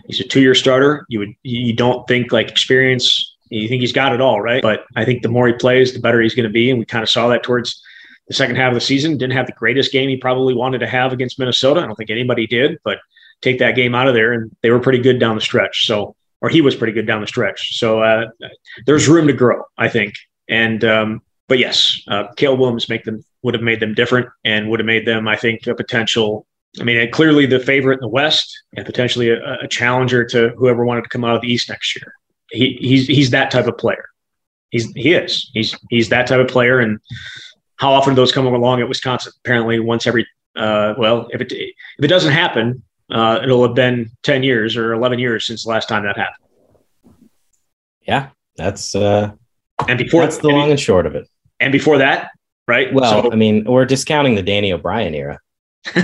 [0.08, 3.36] he's a two-year starter, you would you don't think like experience.
[3.49, 4.62] You think he's got it all, right?
[4.62, 6.86] But I think the more he plays, the better he's going to be, and we
[6.86, 7.82] kind of saw that towards
[8.27, 9.17] the second half of the season.
[9.17, 11.82] Didn't have the greatest game he probably wanted to have against Minnesota.
[11.82, 12.99] I don't think anybody did, but
[13.41, 15.86] take that game out of there, and they were pretty good down the stretch.
[15.86, 17.78] So, or he was pretty good down the stretch.
[17.78, 18.26] So uh,
[18.86, 20.15] there's room to grow, I think.
[20.47, 24.80] And um, but yes, uh, Williams make them would have made them different and would
[24.80, 26.45] have made them, I think, a potential.
[26.80, 30.86] I mean, clearly the favorite in the West and potentially a, a challenger to whoever
[30.86, 32.13] wanted to come out of the East next year.
[32.52, 34.06] He, he's he's that type of player.
[34.69, 36.80] He's he is he's he's that type of player.
[36.80, 37.00] And
[37.78, 39.34] how often do those come along at Wisconsin?
[39.43, 44.12] Apparently, once every uh, well, if it if it doesn't happen, uh, it'll have been
[44.24, 46.43] 10 years or 11 years since the last time that happened.
[48.02, 49.32] Yeah, that's uh,
[49.88, 51.28] and before that's the long and short of it.
[51.60, 52.32] And before that,
[52.67, 52.93] right?
[52.93, 55.39] Well, so, I mean, we're discounting the Danny O'Brien era.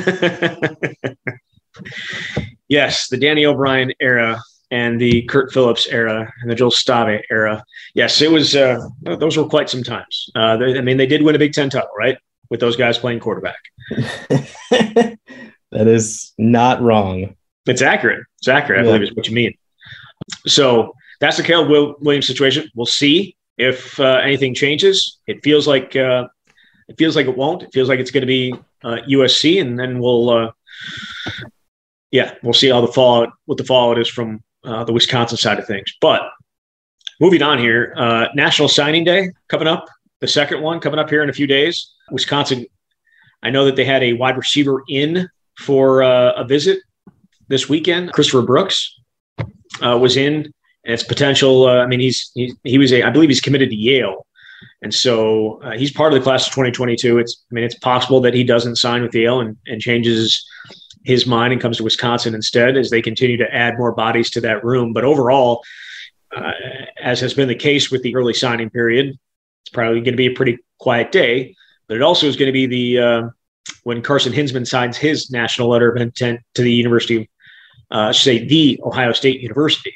[2.68, 7.64] yes, the Danny O'Brien era and the Curt Phillips era and the Joel Stave era.
[7.94, 8.56] Yes, it was.
[8.56, 10.30] Uh, those were quite some times.
[10.36, 12.18] Uh, they, I mean, they did win a Big Ten title, right?
[12.50, 13.60] With those guys playing quarterback.
[15.74, 17.36] That is not wrong.
[17.66, 18.26] It's accurate.
[18.40, 18.82] It's accurate.
[18.82, 19.54] I believe is what you mean.
[20.46, 22.70] So that's the Caleb Williams situation.
[22.76, 25.18] We'll see if uh, anything changes.
[25.28, 26.28] It feels like uh,
[26.88, 27.64] it feels like it won't.
[27.64, 30.52] It feels like it's going to be uh, USC, and then we'll uh,
[32.12, 35.60] yeah, we'll see how the fallout what the fallout is from uh, the Wisconsin side
[35.60, 35.94] of things.
[36.02, 36.22] But
[37.20, 39.88] moving on here, uh, National Signing Day coming up.
[40.20, 41.94] The second one coming up here in a few days.
[42.12, 42.66] Wisconsin.
[43.42, 46.80] I know that they had a wide receiver in for uh, a visit
[47.48, 48.12] this weekend.
[48.14, 49.00] Christopher Brooks
[49.82, 50.54] uh, was in, and
[50.94, 51.68] it's potential.
[51.68, 54.26] Uh, I mean, he's he, he was a I believe he's committed to Yale,
[54.82, 57.20] And so uh, he's part of the class of 2022.
[57.20, 60.46] It's, I mean, it's possible that he doesn't sign with Yale and, and changes
[61.04, 64.42] his mind and comes to Wisconsin instead as they continue to add more bodies to
[64.42, 64.94] that room.
[64.94, 65.64] But overall,
[66.36, 66.52] uh,
[67.02, 69.18] as has been the case with the early signing period,
[69.64, 71.56] it's probably going to be a pretty quiet day.
[71.88, 73.30] But it also is going to be the uh,
[73.84, 77.30] when Carson Hinzman signs his national letter of intent to the University,
[77.92, 79.96] uh, say the Ohio State University.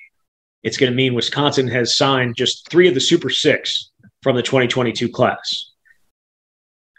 [0.63, 4.43] It's going to mean Wisconsin has signed just three of the Super Six from the
[4.43, 5.71] 2022 class.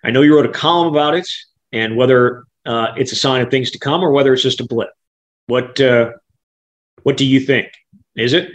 [0.04, 1.28] I know you wrote a column about it
[1.72, 4.64] and whether uh, it's a sign of things to come or whether it's just a
[4.64, 4.90] blip.
[5.46, 6.12] What uh,
[7.02, 7.68] what do you think?
[8.16, 8.50] Is it?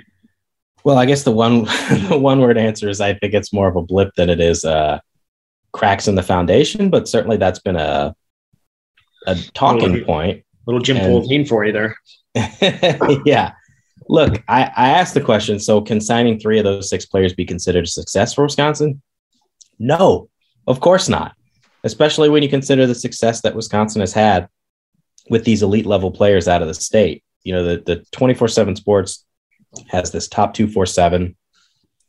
[0.84, 1.63] Well, I guess the one
[2.10, 4.63] the one word answer is I think it's more of a blip than it is
[4.65, 5.00] uh,
[5.72, 6.89] cracks in the foundation.
[6.89, 8.15] But certainly that's been a
[9.28, 10.44] a talking little, point.
[10.66, 11.98] Little Jim and, for you there.
[13.26, 13.54] yeah.
[14.10, 15.60] Look, I, I asked the question.
[15.60, 19.02] So, can signing three of those six players be considered a success for Wisconsin?
[19.80, 20.30] No,
[20.68, 21.36] of course not.
[21.84, 24.48] Especially when you consider the success that Wisconsin has had
[25.30, 27.24] with these elite level players out of the state.
[27.44, 29.26] You know, the the twenty four seven Sports
[29.90, 31.36] has this top two four seven.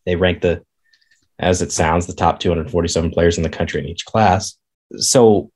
[0.06, 0.62] They rank the,
[1.38, 4.04] as it sounds, the top two hundred forty seven players in the country in each
[4.04, 4.56] class.
[4.96, 5.50] So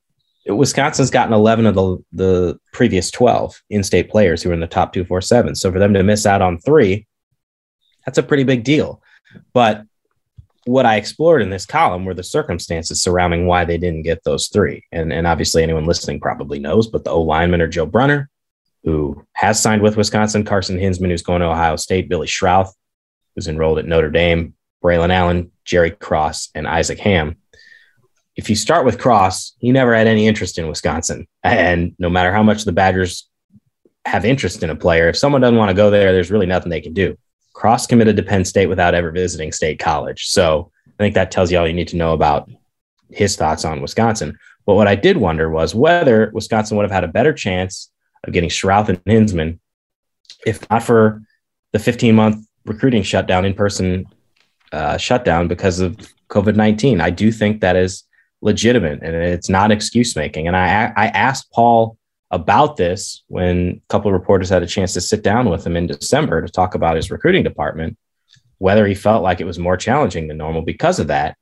[0.55, 4.67] Wisconsin's gotten 11 of the, the previous 12 in state players who are in the
[4.67, 5.55] top 247.
[5.55, 7.07] So for them to miss out on three,
[8.05, 9.01] that's a pretty big deal.
[9.53, 9.83] But
[10.65, 14.47] what I explored in this column were the circumstances surrounding why they didn't get those
[14.47, 14.85] three.
[14.91, 18.29] And, and obviously, anyone listening probably knows, but the O lineman are Joe Brunner,
[18.83, 22.71] who has signed with Wisconsin, Carson Hinzman, who's going to Ohio State, Billy Schrauth,
[23.35, 27.37] who's enrolled at Notre Dame, Braylon Allen, Jerry Cross, and Isaac Hamm
[28.39, 31.27] if you start with Cross, he never had any interest in Wisconsin.
[31.43, 33.27] And no matter how much the Badgers
[34.05, 36.69] have interest in a player, if someone doesn't want to go there, there's really nothing
[36.69, 37.17] they can do.
[37.51, 40.27] Cross committed to Penn State without ever visiting state college.
[40.27, 42.49] So I think that tells you all you need to know about
[43.09, 44.39] his thoughts on Wisconsin.
[44.65, 47.91] But what I did wonder was whether Wisconsin would have had a better chance
[48.23, 49.59] of getting Schrauth and Hinzman
[50.45, 51.21] if not for
[51.73, 54.05] the 15 month recruiting shutdown, in person
[54.71, 55.97] uh, shutdown because of
[56.29, 57.01] COVID 19.
[57.01, 58.05] I do think that is
[58.41, 60.47] legitimate and it's not excuse making.
[60.47, 61.97] And I, I asked Paul
[62.31, 65.75] about this when a couple of reporters had a chance to sit down with him
[65.75, 67.97] in December to talk about his recruiting department,
[68.59, 71.35] whether he felt like it was more challenging than normal because of that.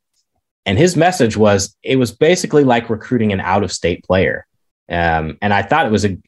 [0.66, 4.46] And his message was it was basically like recruiting an out of state player.
[4.90, 6.20] Um, and I thought it was a, you,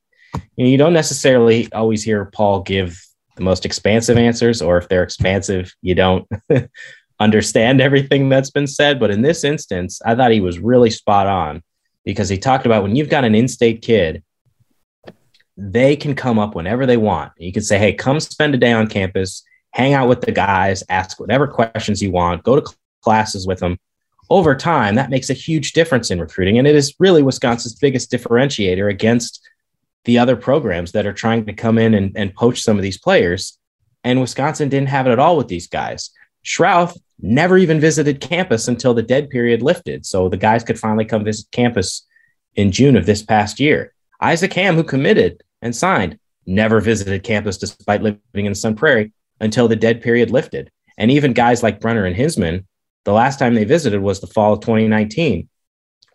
[0.58, 3.02] know, you don't necessarily always hear Paul give
[3.36, 6.28] the most expansive answers, or if they're expansive, you don't
[7.20, 9.00] understand everything that's been said.
[9.00, 11.62] But in this instance, I thought he was really spot on
[12.06, 14.24] because he talked about when you've got an in state kid,
[15.58, 17.34] they can come up whenever they want.
[17.38, 20.84] You can say, hey, come spend a day on campus, hang out with the guys,
[20.90, 23.78] ask whatever questions you want, go to classes with them.
[24.30, 26.60] Over time, that makes a huge difference in recruiting.
[26.60, 29.42] And it is really Wisconsin's biggest differentiator against
[30.06, 32.98] the other programs that are trying to come in and, and poach some of these
[32.98, 33.58] players.
[34.04, 36.12] And Wisconsin didn't have it at all with these guys.
[36.46, 40.06] Schrauth never even visited campus until the dead period lifted.
[40.06, 42.06] So the guys could finally come visit campus
[42.56, 43.94] in June of this past year.
[44.22, 49.68] Isaac Hamm, who committed and signed, never visited campus despite living in Sun Prairie until
[49.68, 50.72] the dead period lifted.
[50.98, 52.66] And even guys like Brunner and Hinzman,
[53.06, 55.48] the last time they visited was the fall of 2019.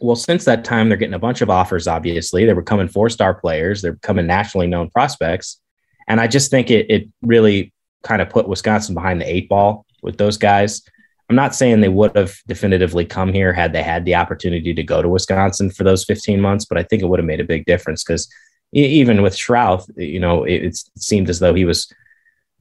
[0.00, 2.44] Well, since that time, they're getting a bunch of offers, obviously.
[2.44, 5.60] They're becoming four star players, they're becoming nationally known prospects.
[6.06, 9.86] And I just think it, it really kind of put Wisconsin behind the eight ball
[10.02, 10.82] with those guys.
[11.30, 14.82] I'm not saying they would have definitively come here had they had the opportunity to
[14.82, 17.44] go to Wisconsin for those 15 months, but I think it would have made a
[17.44, 18.28] big difference because
[18.72, 21.90] even with Schrauth, you know, it, it, seemed as though he was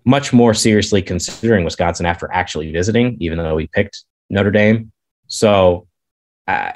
[0.06, 4.92] much more seriously considering Wisconsin after actually visiting, even though he picked Notre Dame.
[5.28, 5.88] So,
[6.48, 6.74] uh,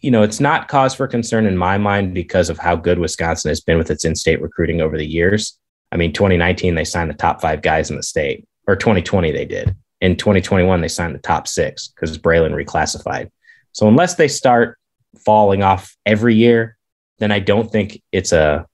[0.00, 3.50] you know, it's not cause for concern in my mind because of how good Wisconsin
[3.50, 5.56] has been with its in state recruiting over the years.
[5.92, 9.44] I mean, 2019, they signed the top five guys in the state, or 2020, they
[9.44, 13.30] did in 2021 they signed the top six because Braylon reclassified.
[13.70, 14.76] So unless they start
[15.24, 16.76] falling off every year,
[17.18, 18.66] then I don't think it's a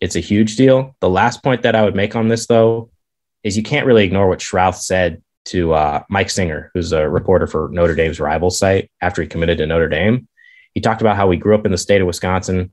[0.00, 0.94] it's a huge deal.
[1.00, 2.90] The last point that I would make on this though
[3.44, 7.46] is you can't really ignore what Schrauth said to uh, Mike Singer, who's a reporter
[7.46, 10.26] for Notre Dame's rival site after he committed to Notre Dame.
[10.74, 12.72] He talked about how he grew up in the state of Wisconsin.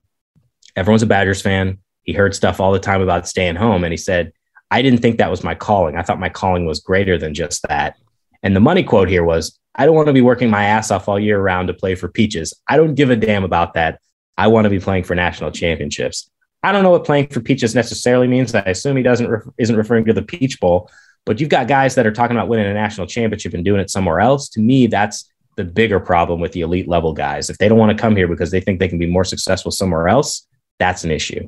[0.75, 1.77] Everyone's a Badgers fan.
[2.01, 4.33] He heard stuff all the time about staying home, and he said
[4.73, 5.95] I didn't think that was my calling.
[5.95, 7.95] I thought my calling was greater than just that.
[8.41, 11.07] And the money quote here was I don't want to be working my ass off
[11.07, 12.55] all year round to play for Peaches.
[12.67, 14.01] I don't give a damn about that.
[14.35, 16.27] I want to be playing for national championships.
[16.63, 18.55] I don't know what playing for Peaches necessarily means.
[18.55, 20.89] I assume he doesn't isn't referring to the Peach Bowl,
[21.23, 23.91] but you've got guys that are talking about winning a national championship and doing it
[23.91, 24.49] somewhere else.
[24.49, 27.51] To me, that's the bigger problem with the elite level guys.
[27.51, 29.69] If they don't want to come here because they think they can be more successful
[29.69, 30.47] somewhere else,
[30.79, 31.47] that's an issue.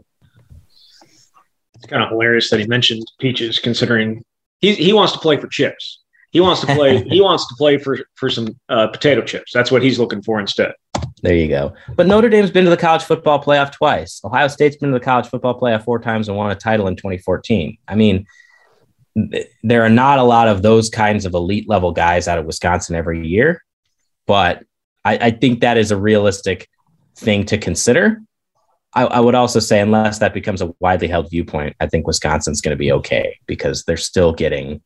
[1.86, 4.24] It's kind of hilarious that he mentioned Peaches, considering
[4.60, 6.00] he he wants to play for chips.
[6.32, 7.04] He wants to play.
[7.04, 9.54] he wants to play for for some uh, potato chips.
[9.54, 10.74] That's what he's looking for instead.
[11.22, 11.76] There you go.
[11.96, 14.20] But Notre Dame's been to the college football playoff twice.
[14.24, 16.96] Ohio State's been to the college football playoff four times and won a title in
[16.96, 17.78] 2014.
[17.88, 18.26] I mean,
[19.62, 22.96] there are not a lot of those kinds of elite level guys out of Wisconsin
[22.96, 23.64] every year,
[24.26, 24.64] but
[25.04, 26.68] I, I think that is a realistic
[27.16, 28.24] thing to consider.
[28.96, 32.62] I, I would also say, unless that becomes a widely held viewpoint, I think Wisconsin's
[32.62, 34.82] going to be okay because they're still getting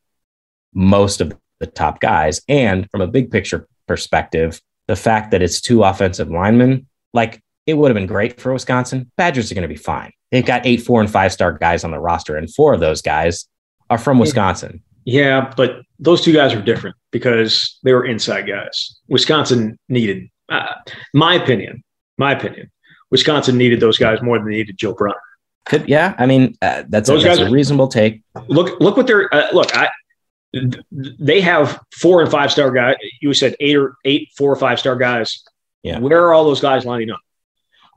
[0.74, 2.42] most of the top guys.
[2.48, 7.76] And from a big picture perspective, the fact that it's two offensive linemen, like it
[7.76, 9.12] would have been great for Wisconsin.
[9.16, 10.12] Badgers are going to be fine.
[10.32, 13.02] They've got eight four and five star guys on the roster, and four of those
[13.02, 13.48] guys
[13.90, 14.84] are from Wisconsin.
[15.06, 19.00] Yeah, but those two guys are different because they were inside guys.
[19.08, 20.76] Wisconsin needed, uh,
[21.14, 21.84] my opinion,
[22.18, 22.70] my opinion,
[23.12, 25.18] Wisconsin needed those guys more than they needed Joe Brunner.
[25.66, 28.24] Could, yeah, I mean uh, that's, a, that's a, reasonable take.
[28.48, 29.76] Look, look what they're uh, look.
[29.76, 29.90] I
[30.92, 32.96] they have four and five star guys.
[33.22, 35.44] You said eight or eight, four or five star guys.
[35.84, 37.20] Yeah, where are all those guys lining up?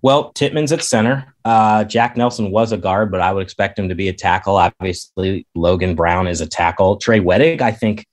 [0.03, 1.35] Well, Tippmann's at center.
[1.45, 4.57] Uh, Jack Nelson was a guard, but I would expect him to be a tackle.
[4.57, 6.97] Obviously, Logan Brown is a tackle.
[6.97, 8.05] Trey Wedig, I think,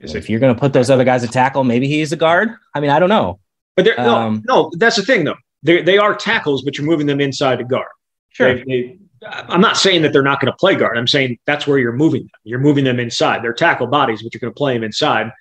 [0.00, 2.48] is if you're going to put those other guys at tackle, maybe he's a guard.
[2.74, 3.40] I mean, I don't know.
[3.76, 5.36] But um, no, no, that's the thing, though.
[5.64, 7.88] They they are tackles, but you're moving them inside to guard.
[8.28, 8.54] Sure.
[8.54, 8.98] They, they,
[9.30, 10.98] I'm not saying that they're not going to play guard.
[10.98, 12.30] I'm saying that's where you're moving them.
[12.44, 13.42] You're moving them inside.
[13.42, 15.32] They're tackle bodies, but you're going to play them inside.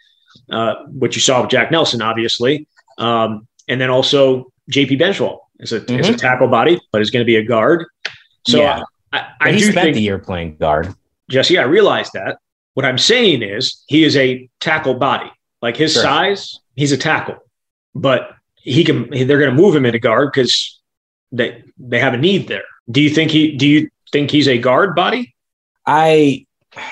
[0.49, 5.73] Uh, what you saw with Jack Nelson, obviously, um, and then also JP Benzschawel is
[5.73, 5.99] a, mm-hmm.
[5.99, 7.85] is a tackle body, but is going to be a guard.
[8.47, 8.83] So yeah.
[9.11, 10.93] I, I he do spent think, the year playing guard.
[11.29, 12.37] Jesse, I realize that.
[12.73, 15.31] What I'm saying is he is a tackle body.
[15.61, 16.01] Like his sure.
[16.01, 17.37] size, he's a tackle,
[17.95, 18.31] but
[18.63, 19.09] he can.
[19.09, 20.81] They're going to move him into guard because
[21.31, 22.63] they they have a need there.
[22.89, 23.55] Do you think he?
[23.55, 25.35] Do you think he's a guard body?
[25.85, 26.45] I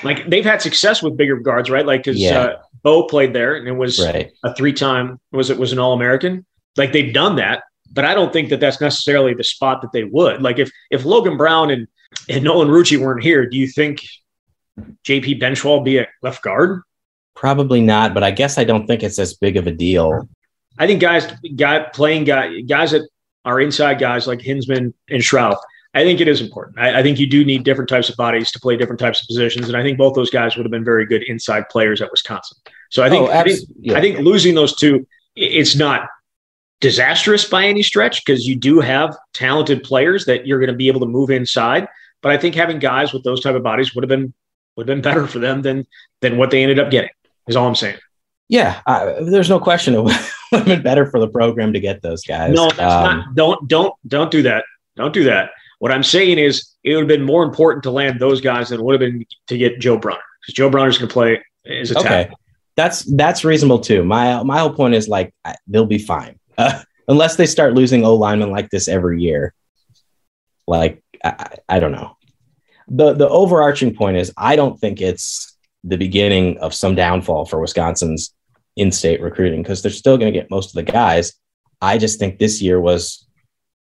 [0.03, 1.85] like they've had success with bigger guards, right?
[1.85, 2.39] Like because yeah.
[2.39, 4.31] uh, Bo played there and it was right.
[4.43, 6.45] a three time was it was an All American.
[6.77, 10.03] Like they've done that, but I don't think that that's necessarily the spot that they
[10.03, 10.41] would.
[10.41, 11.87] Like if if Logan Brown and
[12.29, 14.01] and Nolan Rucci weren't here, do you think
[15.05, 16.81] JP Benzschawel be a left guard?
[17.35, 20.27] Probably not, but I guess I don't think it's as big of a deal.
[20.77, 23.07] I think guys, guy playing guy, guys that
[23.45, 25.59] are inside guys like Hinzman and Schrauth.
[25.93, 26.79] I think it is important.
[26.79, 29.27] I, I, think you do need different types of bodies to play different types of
[29.27, 32.09] positions, and I think both those guys would have been very good inside players at
[32.11, 32.57] Wisconsin.
[32.89, 33.97] So I think oh, I, think yeah.
[33.97, 35.05] I think losing those two,
[35.35, 36.07] it's not
[36.79, 40.87] disastrous by any stretch because you do have talented players that you're going to be
[40.87, 41.87] able to move inside.
[42.21, 44.33] But I think having guys with those type of bodies would have been
[44.77, 45.85] would have been better for them than
[46.21, 47.11] than what they ended up getting.
[47.47, 47.97] Is all I'm saying.
[48.47, 52.01] Yeah, uh, there's no question it would have been better for the program to get
[52.01, 52.53] those guys.
[52.53, 53.35] No, that's um, not.
[53.35, 54.65] Don't don't don't do that.
[54.95, 55.51] Don't do that.
[55.79, 58.79] What I'm saying is, it would have been more important to land those guys than
[58.79, 61.91] it would have been to get Joe Brunner because Joe Brunner's going to play as
[61.91, 62.07] a okay.
[62.07, 62.39] Tackle.
[62.75, 64.03] That's that's reasonable too.
[64.03, 65.33] My my whole point is like
[65.67, 69.53] they'll be fine uh, unless they start losing O linemen like this every year.
[70.67, 72.17] Like I, I don't know.
[72.87, 77.59] The the overarching point is I don't think it's the beginning of some downfall for
[77.59, 78.33] Wisconsin's
[78.75, 81.33] in-state recruiting because they're still going to get most of the guys.
[81.81, 83.27] I just think this year was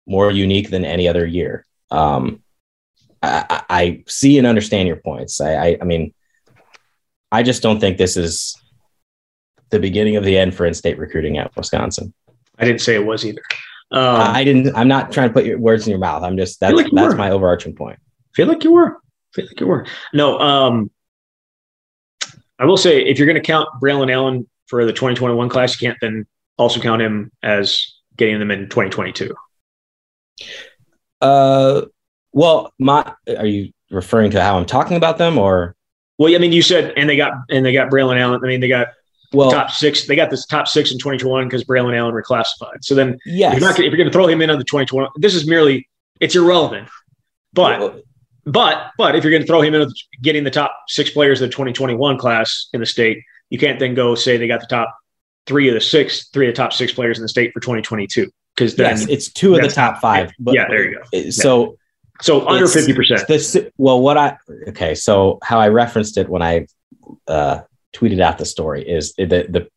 [0.06, 1.66] more unique than any other year.
[1.90, 2.42] Um,
[3.22, 5.40] I, I, see and understand your points.
[5.40, 6.12] I, I, I, mean,
[7.32, 8.54] I just don't think this is
[9.70, 12.12] the beginning of the end for in-state recruiting at Wisconsin.
[12.58, 13.42] I didn't say it was either.
[13.90, 14.74] Um, I didn't.
[14.76, 16.22] I'm not trying to put your words in your mouth.
[16.22, 17.18] I'm just that's like that's were.
[17.18, 17.98] my overarching point.
[18.34, 19.00] Feel like you were.
[19.34, 19.86] Feel like you were.
[20.12, 20.38] No.
[20.38, 20.90] Um,
[22.58, 25.88] I will say if you're going to count Braylon Allen for the 2021 class, you
[25.88, 29.34] can't then also count him as getting them in 2022.
[31.20, 31.82] Uh,
[32.32, 35.74] well, my are you referring to how I'm talking about them, or?
[36.18, 38.40] Well, I mean, you said, and they got and they got Braylon Allen.
[38.42, 38.88] I mean, they got
[39.32, 40.06] well top six.
[40.06, 42.82] They got this top six in 2021 because Braylon Allen reclassified.
[42.82, 43.54] So then, yes.
[43.54, 45.88] if you're, if you're going to throw him in on the 2021, this is merely
[46.20, 46.88] it's irrelevant.
[47.52, 48.00] But well,
[48.44, 49.90] but but if you're going to throw him in
[50.22, 53.18] getting the top six players of the 2021 class in the state,
[53.54, 54.92] you can't then go say they got the top
[55.46, 58.28] three of the six, three of the top six players in the state for 2022
[58.56, 60.32] because yes, it's two of the top five.
[60.40, 61.30] But, yeah, there you go.
[61.30, 61.78] So
[62.20, 63.72] so under fifty percent.
[63.78, 64.36] Well, what I
[64.70, 66.66] okay, so how I referenced it when I
[67.28, 67.60] uh,
[67.92, 69.68] tweeted out the story is the the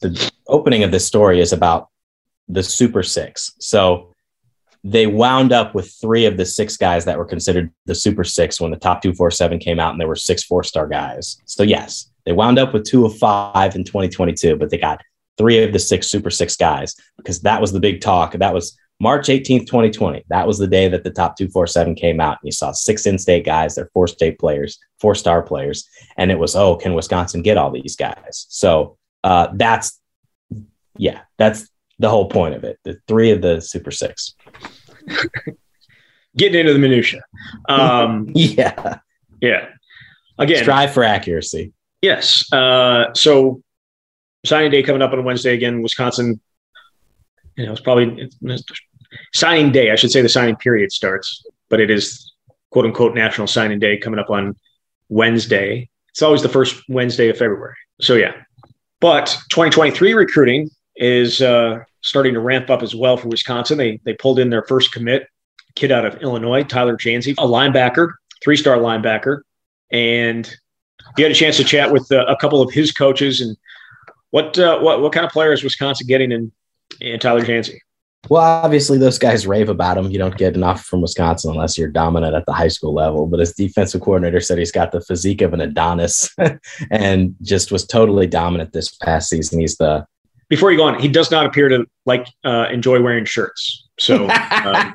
[0.00, 1.90] the opening of this story is about
[2.48, 3.52] the Super Six.
[3.58, 4.14] So
[4.82, 8.62] they wound up with three of the six guys that were considered the Super Six
[8.62, 11.36] when the top two four seven came out, and there were six four star guys.
[11.44, 15.00] So yes, they wound up with two of five in 2022, but they got
[15.36, 18.32] three of the six Super Six guys because that was the big talk.
[18.32, 20.24] That was March 18th, 2020.
[20.28, 22.38] That was the day that the top 247 came out.
[22.40, 25.88] And you saw six in state guys, they're four state players, four star players.
[26.16, 28.46] And it was, oh, can Wisconsin get all these guys?
[28.48, 30.00] So uh, that's,
[30.96, 31.68] yeah, that's
[31.98, 32.78] the whole point of it.
[32.84, 34.34] The three of the Super Six.
[36.36, 37.22] Getting into the minutia.
[37.68, 38.98] Um, yeah.
[39.40, 39.68] Yeah.
[40.38, 41.72] Again, strive for accuracy.
[42.04, 42.52] Yes.
[42.52, 43.62] Uh, so
[44.44, 46.38] signing day coming up on Wednesday again, Wisconsin.
[47.56, 48.30] You know, it's probably
[49.32, 49.90] signing day.
[49.90, 52.34] I should say the signing period starts, but it is
[52.70, 54.54] quote unquote National Signing Day coming up on
[55.08, 55.88] Wednesday.
[56.10, 57.76] It's always the first Wednesday of February.
[58.02, 58.34] So yeah,
[59.00, 63.78] but 2023 recruiting is uh, starting to ramp up as well for Wisconsin.
[63.78, 65.26] They they pulled in their first commit
[65.74, 69.40] kid out of Illinois, Tyler Jansey, a linebacker, three star linebacker,
[69.90, 70.54] and
[71.16, 73.56] you had a chance to chat with uh, a couple of his coaches and
[74.30, 76.50] what uh, what what kind of player is Wisconsin getting in
[77.00, 77.78] in Tyler Jansey?
[78.28, 80.10] Well, obviously, those guys rave about him.
[80.10, 83.26] You don't get enough from Wisconsin unless you're dominant at the high school level.
[83.26, 86.34] But his defensive coordinator said he's got the physique of an Adonis
[86.90, 89.60] and just was totally dominant this past season.
[89.60, 90.06] He's the.
[90.48, 93.88] Before you go on, he does not appear to like uh, enjoy wearing shirts.
[93.98, 94.28] So,
[94.64, 94.94] um,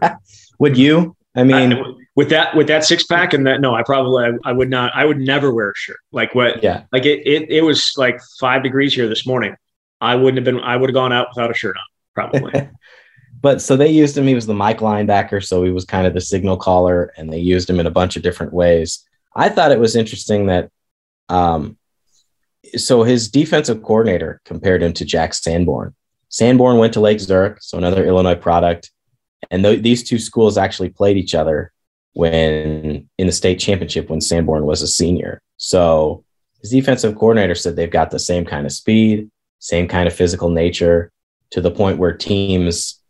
[0.60, 1.16] would you?
[1.36, 1.84] I mean, I,
[2.20, 4.92] with that with that six pack and that no, I probably I, would not.
[4.94, 6.00] I would never wear a shirt.
[6.12, 6.62] Like what?
[6.62, 6.84] Yeah.
[6.92, 7.50] Like it, it.
[7.50, 9.56] It was like five degrees here this morning.
[10.02, 10.62] I wouldn't have been.
[10.62, 12.70] I would have gone out without a shirt on, probably.
[13.42, 14.28] but so they used him.
[14.28, 17.40] He was the Mike linebacker, so he was kind of the signal caller, and they
[17.40, 19.08] used him in a bunch of different ways.
[19.34, 20.72] I thought it was interesting that,
[21.30, 21.78] um,
[22.76, 25.96] so his defensive coordinator compared him to Jack Sanborn.
[26.28, 28.92] Sanborn went to Lake Zurich, so another Illinois product,
[29.50, 31.72] and th- these two schools actually played each other
[32.14, 35.42] when in the state championship when Sanborn was a senior.
[35.58, 36.24] So
[36.62, 39.30] his defensive coordinator said they've got the same kind of speed,
[39.60, 41.12] same kind of physical nature,
[41.52, 43.02] to the point where teams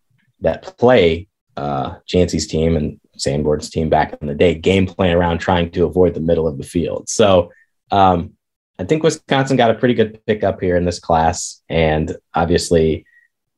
[0.41, 1.27] that play
[1.57, 5.85] uh, Jansey's team and Sanborn's team back in the day game plan around trying to
[5.85, 7.09] avoid the middle of the field.
[7.09, 7.51] So
[7.91, 8.33] um,
[8.77, 13.05] I think Wisconsin got a pretty good pickup here in this class, and obviously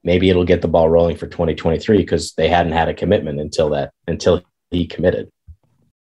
[0.04, 3.70] maybe it'll get the ball rolling for 2023 because they hadn't had a commitment until
[3.70, 5.30] that until he committed.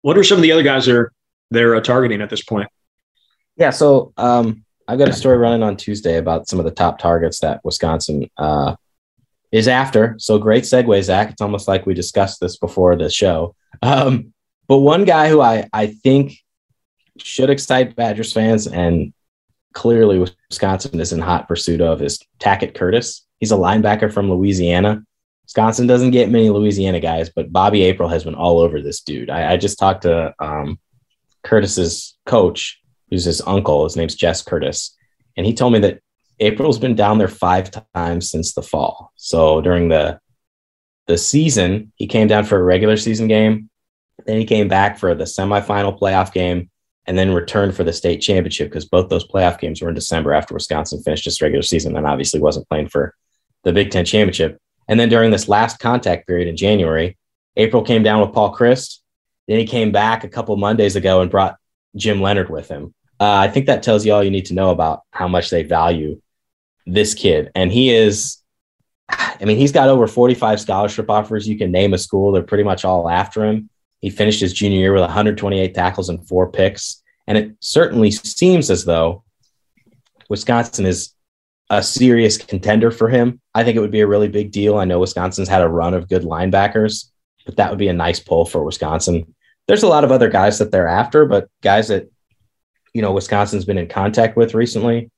[0.03, 1.13] What are some of the other guys they're
[1.51, 2.69] they're uh, targeting at this point?
[3.57, 6.99] Yeah, so um, I've got a story running on Tuesday about some of the top
[6.99, 8.77] targets that Wisconsin uh,
[9.53, 10.15] is after.
[10.19, 11.31] So great segue, Zach.
[11.31, 13.55] It's almost like we discussed this before the show.
[13.83, 14.33] Um,
[14.69, 16.35] but one guy who I, I think
[17.19, 19.13] should excite Badgers fans and
[19.75, 23.27] clearly Wisconsin is in hot pursuit of is Tackett Curtis.
[23.39, 25.05] He's a linebacker from Louisiana.
[25.51, 29.31] Wisconsin doesn't get many Louisiana guys, but Bobby April has been all over this dude.
[29.31, 30.79] I, I just talked to um,
[31.43, 32.81] Curtis's coach,
[33.11, 33.83] who's his uncle.
[33.83, 34.97] His name's Jess Curtis.
[35.37, 36.03] And he told me that
[36.39, 39.13] April's been down there five times since the fall.
[39.17, 40.21] So during the
[41.09, 43.71] the season, he came down for a regular season game,
[44.27, 46.71] then he came back for the semifinal playoff game,
[47.07, 50.33] and then returned for the state championship because both those playoff games were in December
[50.33, 53.17] after Wisconsin finished its regular season and obviously wasn't playing for
[53.65, 54.61] the Big Ten championship.
[54.91, 57.17] And then during this last contact period in January,
[57.57, 58.99] April came down with Paul Chryst.
[59.47, 61.57] Then he came back a couple Mondays ago and brought
[61.95, 62.93] Jim Leonhard with him.
[63.21, 65.63] Uh, I think that tells you all you need to know about how much they
[65.63, 66.21] value
[66.87, 67.53] this kid.
[67.55, 68.39] And he is,
[69.09, 71.47] I mean, he's got over 45 scholarship offers.
[71.47, 73.71] You can name a school, they're pretty much all after him.
[74.01, 77.01] He finished his junior year with 128 tackles and four picks.
[77.29, 79.23] And it certainly seems as though
[80.29, 81.13] Wisconsin is
[81.71, 83.41] a serious contender for him.
[83.55, 84.77] I think it would be a really big deal.
[84.77, 87.11] I know Wisconsin's had a run of good linebackers,
[87.47, 89.35] but that would be a nice pull for Wisconsin.
[89.69, 92.11] There's a lot of other guys that they're after, but guys that,
[92.93, 95.13] you know, Wisconsin's been in contact with recently.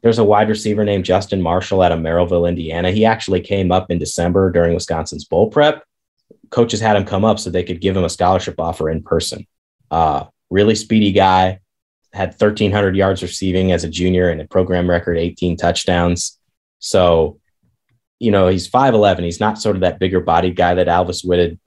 [0.00, 2.90] There's a wide receiver named Justin Marshall out of Merrillville, Indiana.
[2.90, 5.84] He actually came up in December during Wisconsin's bowl prep.
[6.48, 9.46] Coaches had him come up so they could give him a scholarship offer in person.
[9.90, 11.60] Uh, really speedy guy,
[12.18, 16.38] had 1,300 yards receiving as a junior and a program record 18 touchdowns.
[16.80, 17.38] So,
[18.18, 19.24] you know, he's 5'11.
[19.24, 21.58] He's not sort of that bigger bodied guy that Alvis Whitted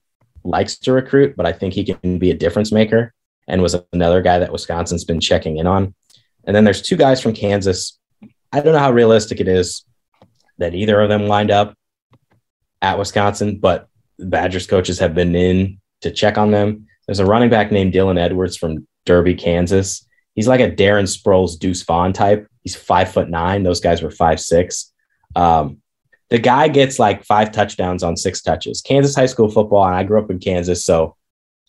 [0.44, 3.14] likes to recruit, but I think he can be a difference maker
[3.48, 5.96] and was another guy that Wisconsin's been checking in on.
[6.44, 8.00] And then there's two guys from Kansas
[8.54, 9.86] I don't know how realistic it is
[10.58, 11.74] that either of them lined up
[12.82, 13.88] at Wisconsin, but
[14.20, 16.88] Badgers coaches have been in to check on them.
[17.08, 20.06] There's a running back named Dylan Edwards from Derby, Kansas.
[20.36, 22.48] He's like a Darren Sproles, Deuce Vaughn type.
[22.62, 23.64] He's five foot nine.
[23.64, 24.92] Those guys were five six.
[25.36, 25.82] Um,
[26.30, 28.82] the guy gets like five touchdowns on six touches.
[28.82, 31.16] Kansas high school football, and I grew up in Kansas, so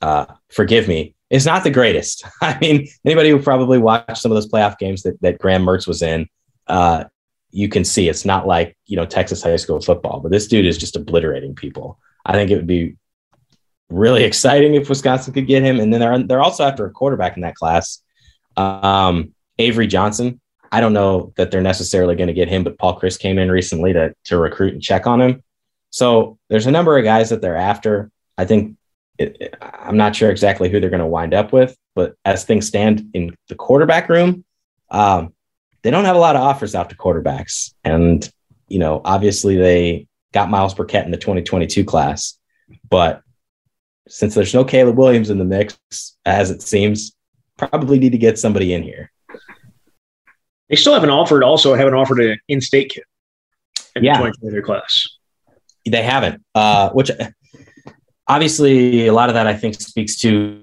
[0.00, 1.14] uh, forgive me.
[1.30, 2.24] It's not the greatest.
[2.42, 5.86] I mean, anybody who probably watched some of those playoff games that, that Graham Mertz
[5.86, 6.28] was in,
[6.68, 7.04] uh,
[7.50, 10.66] you can see it's not like you know Texas high school football, but this dude
[10.66, 11.98] is just obliterating people.
[12.24, 12.96] I think it would be
[13.88, 15.80] really exciting if Wisconsin could get him.
[15.80, 18.01] And then they're they're also after a quarterback in that class,
[18.56, 20.40] um, Avery Johnson.
[20.70, 23.50] I don't know that they're necessarily going to get him, but Paul Chryst came in
[23.50, 25.42] recently to to recruit and check on him.
[25.90, 28.10] So there's a number of guys that they're after.
[28.38, 28.76] I think
[29.18, 32.66] it, I'm not sure exactly who they're going to wind up with, but as things
[32.66, 34.44] stand in the quarterback room,
[34.90, 35.34] um,
[35.82, 37.74] they don't have a lot of offers out to quarterbacks.
[37.84, 38.28] And,
[38.68, 42.38] you know, obviously they got Myles Burkett in the 2022 class,
[42.88, 43.22] but
[44.08, 45.78] since there's no Caleb Williams in the mix,
[46.24, 47.14] as it seems,
[47.68, 49.10] probably need to get somebody in here.
[50.68, 53.04] They still haven't offered, also haven't offered an in state kid
[53.94, 54.14] in Yeah.
[54.14, 55.06] the 2023 class.
[55.88, 57.10] They haven't, uh, which
[58.28, 60.62] obviously a lot of that I think speaks to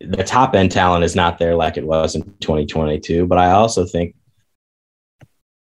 [0.00, 3.26] the top end talent is not there like it was in 2022.
[3.26, 4.14] But I also think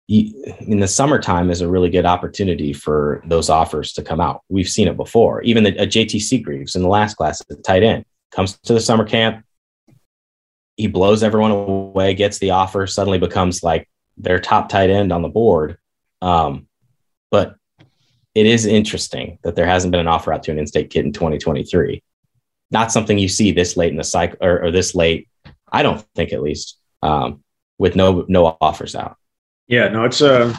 [0.08, 4.42] in the summertime is a really good opportunity for those offers to come out.
[4.48, 5.42] We've seen it before.
[5.42, 8.74] Even the, uh, JT Seagreaves in the last class at the tight end comes to
[8.74, 9.44] the summer camp.
[10.76, 15.22] He blows everyone away, gets the offer, suddenly becomes like their top tight end on
[15.22, 15.78] the board.
[16.20, 16.66] Um,
[17.30, 17.56] but
[18.34, 21.12] it is interesting that there hasn't been an offer out to an in-state kid in
[21.12, 22.02] 2023.
[22.70, 25.28] Not something you see this late in the cycle or, or this late.
[25.70, 27.44] I don't think at least um,
[27.78, 29.16] with no no offers out.
[29.68, 30.54] Yeah, no, it's uh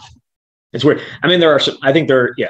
[0.76, 1.02] it's weird.
[1.24, 1.78] I mean, there are some.
[1.82, 2.50] I think there, yeah,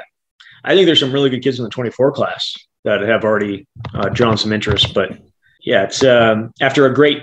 [0.64, 2.52] I think there's some really good kids in the 24 class
[2.84, 4.92] that have already uh, drawn some interest.
[4.92, 5.18] But
[5.62, 7.22] yeah, it's um, after a great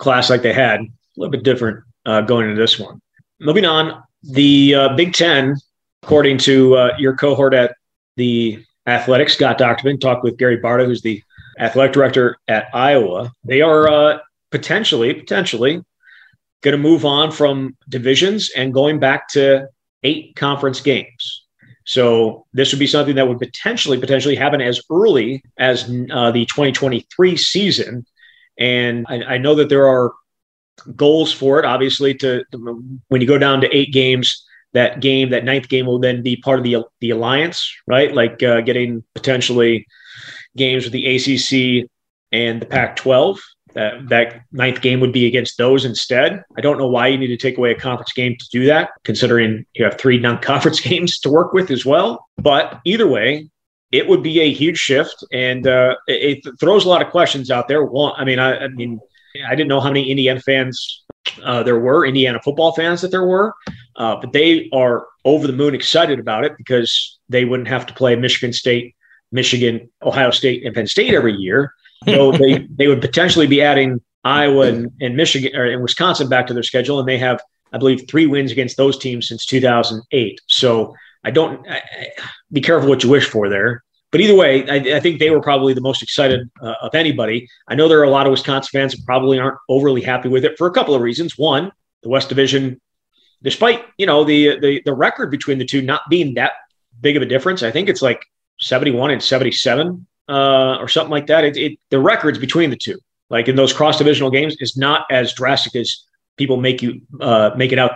[0.00, 0.86] class like they had, a
[1.16, 3.00] little bit different uh, going into this one.
[3.38, 5.56] Moving on, the uh, Big Ten,
[6.02, 7.76] according to uh, your cohort at
[8.16, 11.22] the Athletics, Scott Dochterman talked with Gary Barta, who's the
[11.58, 13.30] athletic director at Iowa.
[13.44, 14.18] They are uh,
[14.50, 15.84] potentially, potentially
[16.62, 19.68] going to move on from divisions and going back to
[20.02, 21.46] eight conference games.
[21.86, 26.46] So this would be something that would potentially potentially happen as early as uh, the
[26.46, 28.06] 2023 season.
[28.60, 30.12] And I, I, know that there are
[30.94, 31.64] goals for it.
[31.64, 35.86] Obviously, to, to, when you go down to eight games, that game, that ninth game,
[35.86, 38.14] will then be part of the the alliance, right?
[38.14, 39.86] Like uh, getting potentially
[40.56, 41.88] games with the ACC
[42.32, 43.38] and the Pac-12
[43.74, 46.42] that that ninth game would be against those instead.
[46.56, 48.90] I don't know why you need to take away a conference game to do that,
[49.04, 52.26] considering you have three non-conference games to work with as well.
[52.38, 53.48] But either way,
[53.92, 57.50] it would be a huge shift, and uh, it, it, throws a lot of questions
[57.50, 57.84] out there.
[57.84, 59.00] One, I mean, I, I mean,
[59.46, 61.04] I didn't know how many Indiana fans
[61.44, 63.52] uh, there were, Indiana football fans that there were,
[63.96, 67.94] uh, but they are over the moon excited about it because they wouldn't have to
[67.94, 68.94] play Michigan State,
[69.32, 71.74] Michigan, Ohio State, and Penn State every year.
[72.06, 76.46] So they, they would potentially be adding Iowa and, and Michigan or and Wisconsin back
[76.46, 77.40] to their schedule, and they have,
[77.72, 80.40] I believe, three wins against those teams since 2008.
[80.46, 82.06] So I don't I, I,
[82.52, 83.82] be careful what you wish for there.
[84.12, 87.48] But either way, I, I think they were probably the most excited uh, of anybody.
[87.68, 90.44] I know there are a lot of Wisconsin fans that probably aren't overly happy with
[90.44, 91.38] it for a couple of reasons.
[91.38, 91.70] One,
[92.02, 92.80] the West Division,
[93.42, 96.52] despite you know the the the record between the two not being that
[97.00, 98.24] big of a difference, I think it's like
[98.60, 101.44] 71 and 77 uh, or something like that.
[101.44, 102.98] It, it, the records between the two,
[103.30, 106.04] like in those cross divisional games, is not as drastic as
[106.36, 107.92] people make you uh, make it out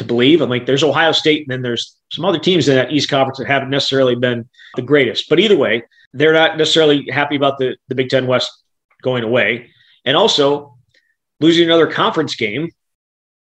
[0.00, 0.40] to believe.
[0.40, 3.38] I'm like, there's Ohio State, and then there's some other teams in that East Conference
[3.38, 5.28] that haven't necessarily been the greatest.
[5.28, 8.50] But either way, they're not necessarily happy about the the Big Ten West
[9.02, 9.70] going away,
[10.04, 10.76] and also
[11.40, 12.70] losing another conference game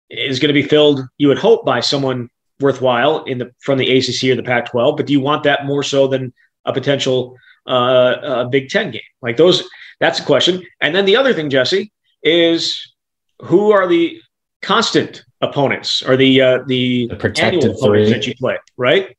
[0.09, 1.01] is going to be filled.
[1.17, 2.29] You would hope by someone
[2.59, 4.97] worthwhile in the from the ACC or the Pac-12.
[4.97, 6.33] But do you want that more so than
[6.65, 7.37] a potential
[7.67, 9.01] uh, a Big Ten game?
[9.21, 9.67] Like those,
[9.99, 10.63] that's a question.
[10.81, 11.91] And then the other thing, Jesse,
[12.23, 12.93] is
[13.41, 14.21] who are the
[14.61, 18.17] constant opponents or the uh, the, The protected annual opponents three.
[18.17, 18.57] that you play?
[18.77, 19.17] Right?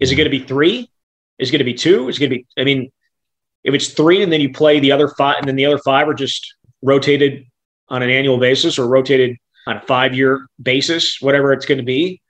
[0.00, 0.90] Is it going to be three?
[1.38, 2.08] Is it going to be two?
[2.08, 2.46] Is it going to be?
[2.58, 2.90] I mean,
[3.64, 6.08] if it's three and then you play the other five, and then the other five
[6.08, 7.46] are just rotated
[7.88, 12.20] on an annual basis or rotated on a five-year basis, whatever it's going to be.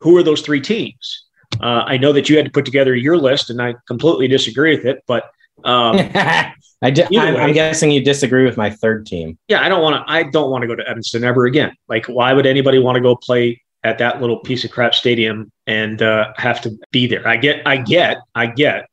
[0.00, 1.24] Who are those three teams?
[1.60, 4.76] Uh, I know that you had to put together your list, and I completely disagree
[4.76, 5.02] with it.
[5.06, 5.30] But
[5.64, 5.96] um,
[6.82, 7.36] I di- I'm.
[7.36, 9.38] I'm guessing you disagree with my third team.
[9.48, 10.12] yeah, I don't want to.
[10.12, 11.72] I don't want to go to Evanston ever again.
[11.88, 15.50] Like, why would anybody want to go play at that little piece of crap stadium
[15.66, 17.26] and uh, have to be there?
[17.26, 18.86] I get, I get, I get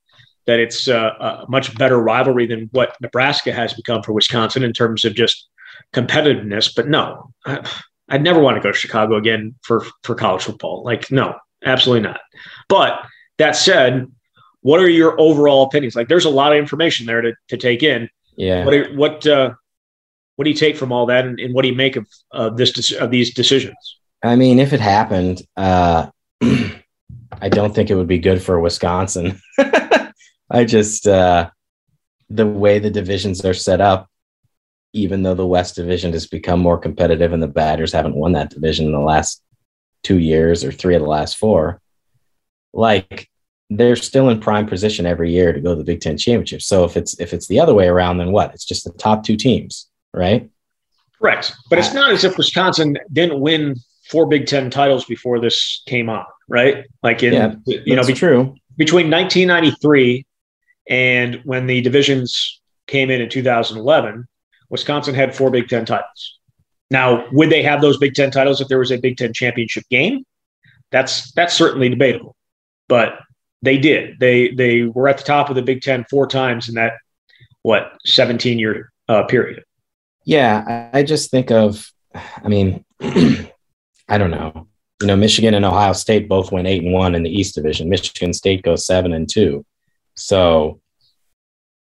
[0.46, 4.74] that it's uh, a much better rivalry than what Nebraska has become for Wisconsin in
[4.74, 5.48] terms of just
[5.94, 6.76] competitiveness.
[6.76, 7.68] But no, I,
[8.10, 10.84] I'd never want to go to Chicago again for for college football.
[10.84, 11.36] Like, no,
[11.66, 12.20] absolutely not.
[12.68, 13.00] But
[13.38, 14.12] that said,
[14.62, 15.96] what are your overall opinions?
[15.96, 18.10] Like, there's a lot of information there to, to take in.
[18.36, 18.66] Yeah.
[18.66, 19.54] What are, what uh,
[20.36, 22.50] what do you take from all that, and, and what do you make of uh,
[22.50, 23.76] this of these decisions?
[24.24, 26.10] I mean, if it happened, uh,
[26.42, 29.40] I don't think it would be good for Wisconsin.
[30.50, 31.50] I just uh,
[32.30, 34.10] the way the divisions are set up,
[34.94, 38.50] even though the West Division has become more competitive and the Badgers haven't won that
[38.50, 39.44] division in the last
[40.04, 41.82] two years or three of the last four,
[42.74, 43.30] like
[43.70, 46.62] they're still in prime position every year to go to the Big Ten championship.
[46.62, 48.54] So if it's if it's the other way around, then what?
[48.54, 50.50] It's just the top two teams, right?
[51.20, 51.54] Correct.
[51.70, 53.76] But it's not as if Wisconsin didn't win
[54.10, 56.86] four Big Ten titles before this came on, right?
[57.04, 58.56] Like in yeah, you know, be, true.
[58.78, 60.26] Between 1993
[60.90, 64.28] and when the divisions came in in 2011,
[64.70, 66.40] Wisconsin had four Big Ten titles.
[66.90, 69.84] Now, would they have those Big Ten titles if there was a Big Ten championship
[69.90, 70.26] game?
[70.92, 72.36] That's that's certainly debatable,
[72.88, 73.20] but
[73.62, 74.20] they did.
[74.20, 76.94] They they were at the top of the Big Ten four times in that
[77.62, 79.64] what 17 year uh, period.
[80.26, 84.68] Yeah, I just think of, I mean, I don't know.
[85.02, 87.90] You know, Michigan and Ohio State both went eight and one in the East Division.
[87.90, 89.66] Michigan State goes seven and two.
[90.16, 90.82] So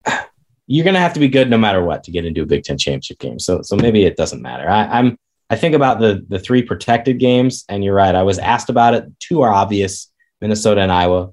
[0.66, 2.64] you're going to have to be good no matter what to get into a Big
[2.64, 3.38] Ten championship game.
[3.38, 4.68] So, so maybe it doesn't matter.
[4.68, 5.18] I, I'm,
[5.50, 8.14] I think about the the three protected games, and you're right.
[8.14, 9.04] I was asked about it.
[9.20, 10.10] Two are obvious:
[10.40, 11.32] Minnesota and Iowa.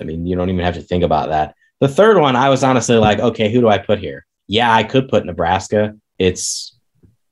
[0.00, 1.54] I mean, you don't even have to think about that.
[1.80, 4.26] The third one, I was honestly like, okay, who do I put here?
[4.48, 5.94] Yeah, I could put Nebraska.
[6.18, 6.76] It's,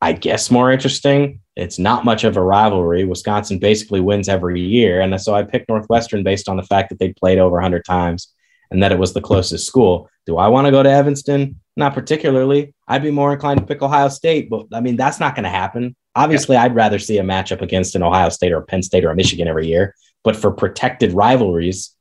[0.00, 1.40] I guess, more interesting.
[1.56, 3.04] It's not much of a rivalry.
[3.04, 6.98] Wisconsin basically wins every year, and so I picked Northwestern based on the fact that
[6.98, 8.34] they'd played over 100 times
[8.70, 10.10] and that it was the closest school.
[10.26, 11.60] Do I want to go to Evanston?
[11.76, 12.74] Not particularly.
[12.88, 15.50] I'd be more inclined to pick Ohio State, but I mean, that's not going to
[15.50, 15.94] happen.
[16.16, 16.56] Obviously.
[16.56, 19.16] I'd rather see a matchup against an Ohio State or a Penn State or a
[19.16, 19.94] Michigan every year.
[20.22, 21.93] But for protected rivalries,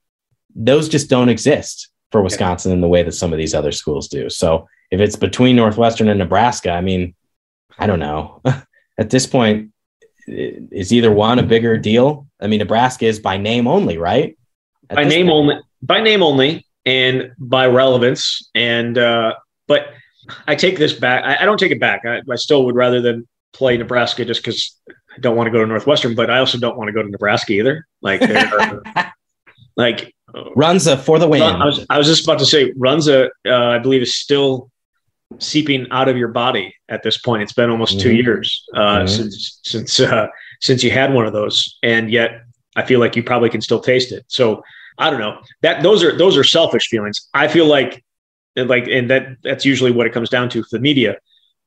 [0.56, 4.08] those just don't exist for Wisconsin in the way that some of these other schools
[4.08, 4.30] do.
[4.30, 7.16] So if it's between Northwestern and Nebraska, I mean,
[7.78, 8.42] I don't know.
[9.00, 9.72] At this point,
[10.28, 12.28] is either one a bigger deal?
[12.40, 14.38] I mean, Nebraska is by name only, right?
[14.90, 15.36] At by name point.
[15.36, 18.50] only by name only and by relevance.
[18.54, 19.34] And uh,
[19.68, 19.94] but
[20.48, 21.24] I take this back.
[21.24, 22.06] I, I don't take it back.
[22.06, 25.60] I, I, still would rather than play Nebraska just because I don't want to go
[25.60, 27.88] to Northwestern, but I also don't want to go to Nebraska either.
[28.02, 28.22] Like,
[29.78, 31.42] like Runza for the win.
[31.42, 33.30] I was, I was just about to say Runza.
[33.46, 34.72] Uh, I believe is still
[35.40, 37.44] seeping out of your body at this point.
[37.44, 38.10] It's been almost mm-hmm.
[38.10, 39.08] two years uh, mm-hmm.
[39.08, 40.28] since since uh,
[40.62, 42.44] since you had one of those, and yet
[42.76, 44.26] I feel like you probably can still taste it.
[44.28, 44.64] So
[44.98, 47.30] I don't know that those are those are selfish feelings.
[47.34, 48.04] I feel like
[48.56, 51.18] like and that that's usually what it comes down to for the media.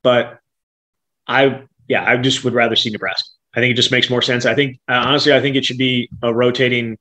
[0.02, 0.40] But
[1.26, 3.28] I yeah, I just would rather see Nebraska.
[3.54, 4.44] I think it just makes more sense.
[4.44, 6.98] I think uh, honestly, I think it should be a rotating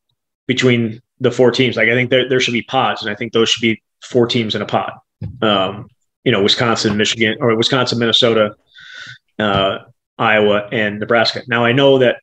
[0.48, 1.76] between the four teams.
[1.76, 4.28] Like I think there, there should be pods, and I think those should be four
[4.28, 4.94] teams in a pod.
[5.42, 5.88] Um,
[6.24, 8.56] you know, Wisconsin, Michigan, or Wisconsin, Minnesota,
[9.40, 9.80] uh,
[10.18, 11.42] Iowa, and Nebraska.
[11.48, 12.18] Now I know that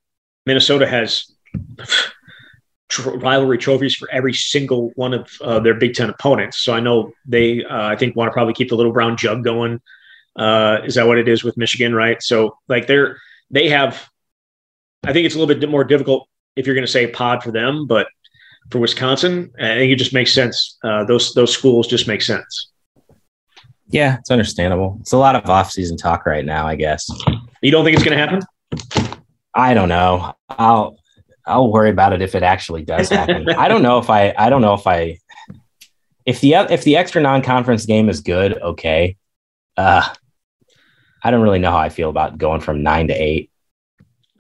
[0.47, 1.31] Minnesota has
[3.07, 6.59] rivalry trophies for every single one of uh, their Big Ten opponents.
[6.59, 9.45] So I know they, uh, I think, want to probably keep the little brown jug
[9.45, 9.81] going.
[10.37, 11.95] Uh, is that what it is with Michigan?
[11.95, 12.23] Right.
[12.23, 13.19] So like they're
[13.51, 14.09] they have.
[15.05, 17.51] I think it's a little bit more difficult if you're going to say pod for
[17.51, 18.07] them, but
[18.71, 20.79] for Wisconsin, I think it just makes sense.
[20.83, 22.71] Uh, those those schools just make sense.
[23.89, 24.97] Yeah, it's understandable.
[25.01, 27.11] It's a lot of off-season talk right now, I guess.
[27.61, 28.41] You don't think it's going to happen?
[29.55, 30.35] I don't know.
[30.49, 30.97] I'll
[31.47, 33.49] I'll worry about it if it actually does happen.
[33.59, 35.19] I don't know if I I don't know if I
[36.25, 39.17] if the if the extra non-conference game is good, okay.
[39.77, 40.09] Uh
[41.23, 43.51] I don't really know how I feel about going from 9 to 8.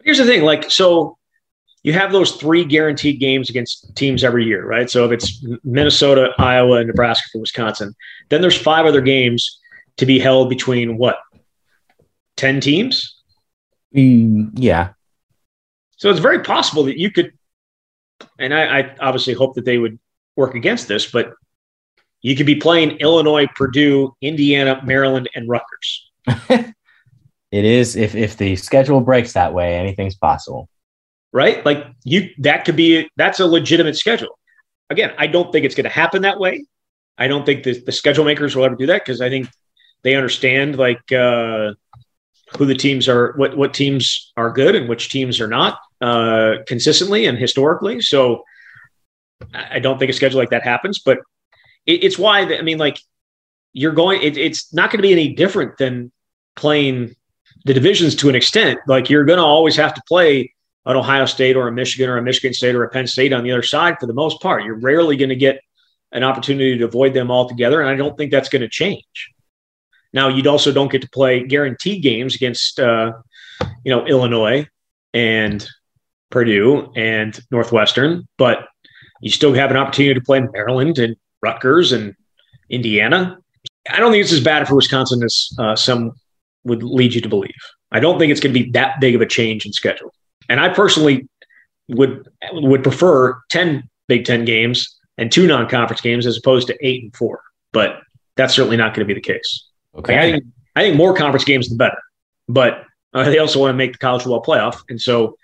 [0.02, 1.18] Here's the thing, like so
[1.82, 4.88] you have those three guaranteed games against teams every year, right?
[4.88, 7.94] So if it's Minnesota, Iowa, and Nebraska for Wisconsin,
[8.28, 9.60] then there's five other games
[9.96, 11.18] to be held between what?
[12.36, 13.16] 10 teams?
[13.94, 14.90] Mm, yeah.
[15.96, 17.32] So it's very possible that you could,
[18.38, 19.98] and I, I obviously hope that they would
[20.36, 21.34] work against this, but
[22.22, 26.10] you could be playing Illinois, Purdue, Indiana, Maryland, and Rutgers.
[26.48, 26.74] it
[27.50, 30.68] is if if the schedule breaks that way, anything's possible.
[31.32, 31.64] Right?
[31.64, 34.38] Like you that could be that's a legitimate schedule.
[34.90, 36.66] Again, I don't think it's going to happen that way.
[37.16, 39.48] I don't think the, the schedule makers will ever do that because I think
[40.02, 41.72] they understand like uh,
[42.56, 46.56] who the teams are, what what teams are good and which teams are not uh,
[46.66, 48.00] consistently and historically.
[48.00, 48.44] So
[49.54, 51.18] I don't think a schedule like that happens, but
[51.86, 52.98] it, it's why I mean, like
[53.72, 54.22] you're going.
[54.22, 56.12] It, it's not going to be any different than
[56.56, 57.14] playing
[57.64, 58.80] the divisions to an extent.
[58.86, 60.52] Like you're going to always have to play
[60.84, 63.44] an Ohio State or a Michigan or a Michigan State or a Penn State on
[63.44, 64.64] the other side for the most part.
[64.64, 65.60] You're rarely going to get
[66.10, 69.30] an opportunity to avoid them altogether, and I don't think that's going to change.
[70.12, 73.12] Now, you'd also don't get to play guaranteed games against, uh,
[73.84, 74.66] you know, Illinois
[75.14, 75.66] and
[76.30, 78.66] Purdue and Northwestern, but
[79.20, 82.14] you still have an opportunity to play Maryland and Rutgers and
[82.68, 83.38] Indiana.
[83.88, 86.12] I don't think it's as bad for Wisconsin as uh, some
[86.64, 87.54] would lead you to believe.
[87.90, 90.12] I don't think it's going to be that big of a change in schedule.
[90.52, 91.26] And I personally
[91.88, 97.04] would would prefer 10 Big 10 games and two non-conference games as opposed to 8
[97.04, 97.40] and 4.
[97.72, 98.00] But
[98.36, 99.66] that's certainly not going to be the case.
[99.94, 100.14] Okay.
[100.14, 100.44] Like I think
[100.76, 101.96] I think more conference games the better.
[102.48, 102.84] But
[103.14, 105.38] uh, they also want to make the college football playoff, and so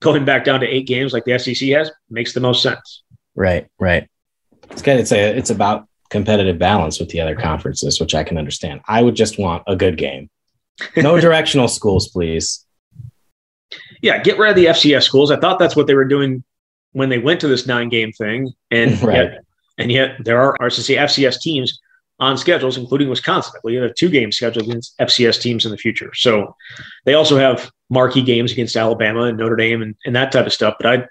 [0.00, 3.02] going back down to eight games like the SEC has makes the most sense.
[3.34, 4.08] Right, right.
[4.70, 4.98] It's good.
[4.98, 8.80] It's a it's about competitive balance with the other conferences, which I can understand.
[8.88, 10.30] I would just want a good game.
[10.96, 12.64] No directional schools, please.
[14.02, 15.30] Yeah, get rid of the FCS schools.
[15.30, 16.44] I thought that's what they were doing
[16.92, 19.16] when they went to this nine game thing, and right.
[19.16, 19.44] yet,
[19.78, 21.80] and yet there are RCC FCS teams
[22.20, 23.52] on schedules, including Wisconsin.
[23.56, 26.12] I believe have two games scheduled against FCS teams in the future.
[26.14, 26.54] So
[27.04, 30.52] they also have marquee games against Alabama and Notre Dame and, and that type of
[30.52, 30.74] stuff.
[30.78, 31.08] But I'd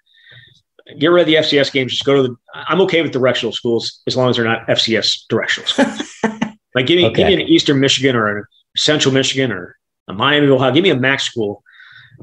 [0.99, 1.91] get rid of the FCS games.
[1.91, 2.35] Just go to the.
[2.53, 6.13] I'm okay with directional schools as long as they're not FCS directional schools.
[6.75, 7.15] like give me okay.
[7.15, 8.43] give me an Eastern Michigan or a
[8.77, 10.71] Central Michigan or a Miami Ohio.
[10.71, 11.63] Give me a MAC school.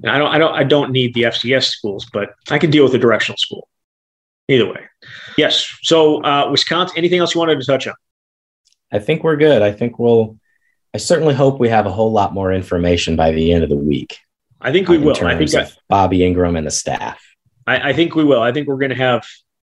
[0.02, 2.84] And I don't I don't I don't need the FCS schools, but I can deal
[2.84, 3.68] with a directional school.
[4.48, 4.80] Either way.
[5.36, 5.72] Yes.
[5.82, 6.98] So uh, Wisconsin.
[6.98, 7.94] Anything else you wanted to touch on?
[8.92, 9.62] I think we're good.
[9.62, 10.38] I think we'll.
[10.92, 13.76] I certainly hope we have a whole lot more information by the end of the
[13.76, 14.18] week.
[14.60, 15.16] I think we will.
[15.24, 17.22] I think I, Bobby Engram and the staff.
[17.66, 18.42] I, I think we will.
[18.42, 19.24] I think we're going to have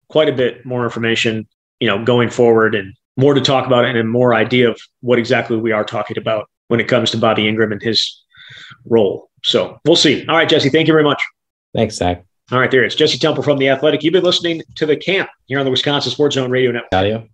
[0.09, 1.47] quite a bit more information,
[1.79, 5.19] you know, going forward, and more to talk about, and a more idea of what
[5.19, 8.23] exactly we are talking about when it comes to Bobby Engram and his
[8.85, 9.31] role.
[9.45, 10.27] So we'll see.
[10.27, 10.71] All right, Jesse.
[10.71, 11.23] Thank you very much.
[11.75, 12.25] Thanks, Zach.
[12.53, 14.03] All right, there it's Jesse Temple from the Athletic.
[14.03, 16.93] You've been listening to the camp here on the Wisconsin Sports Zone Radio Network.
[16.93, 17.29] Audio.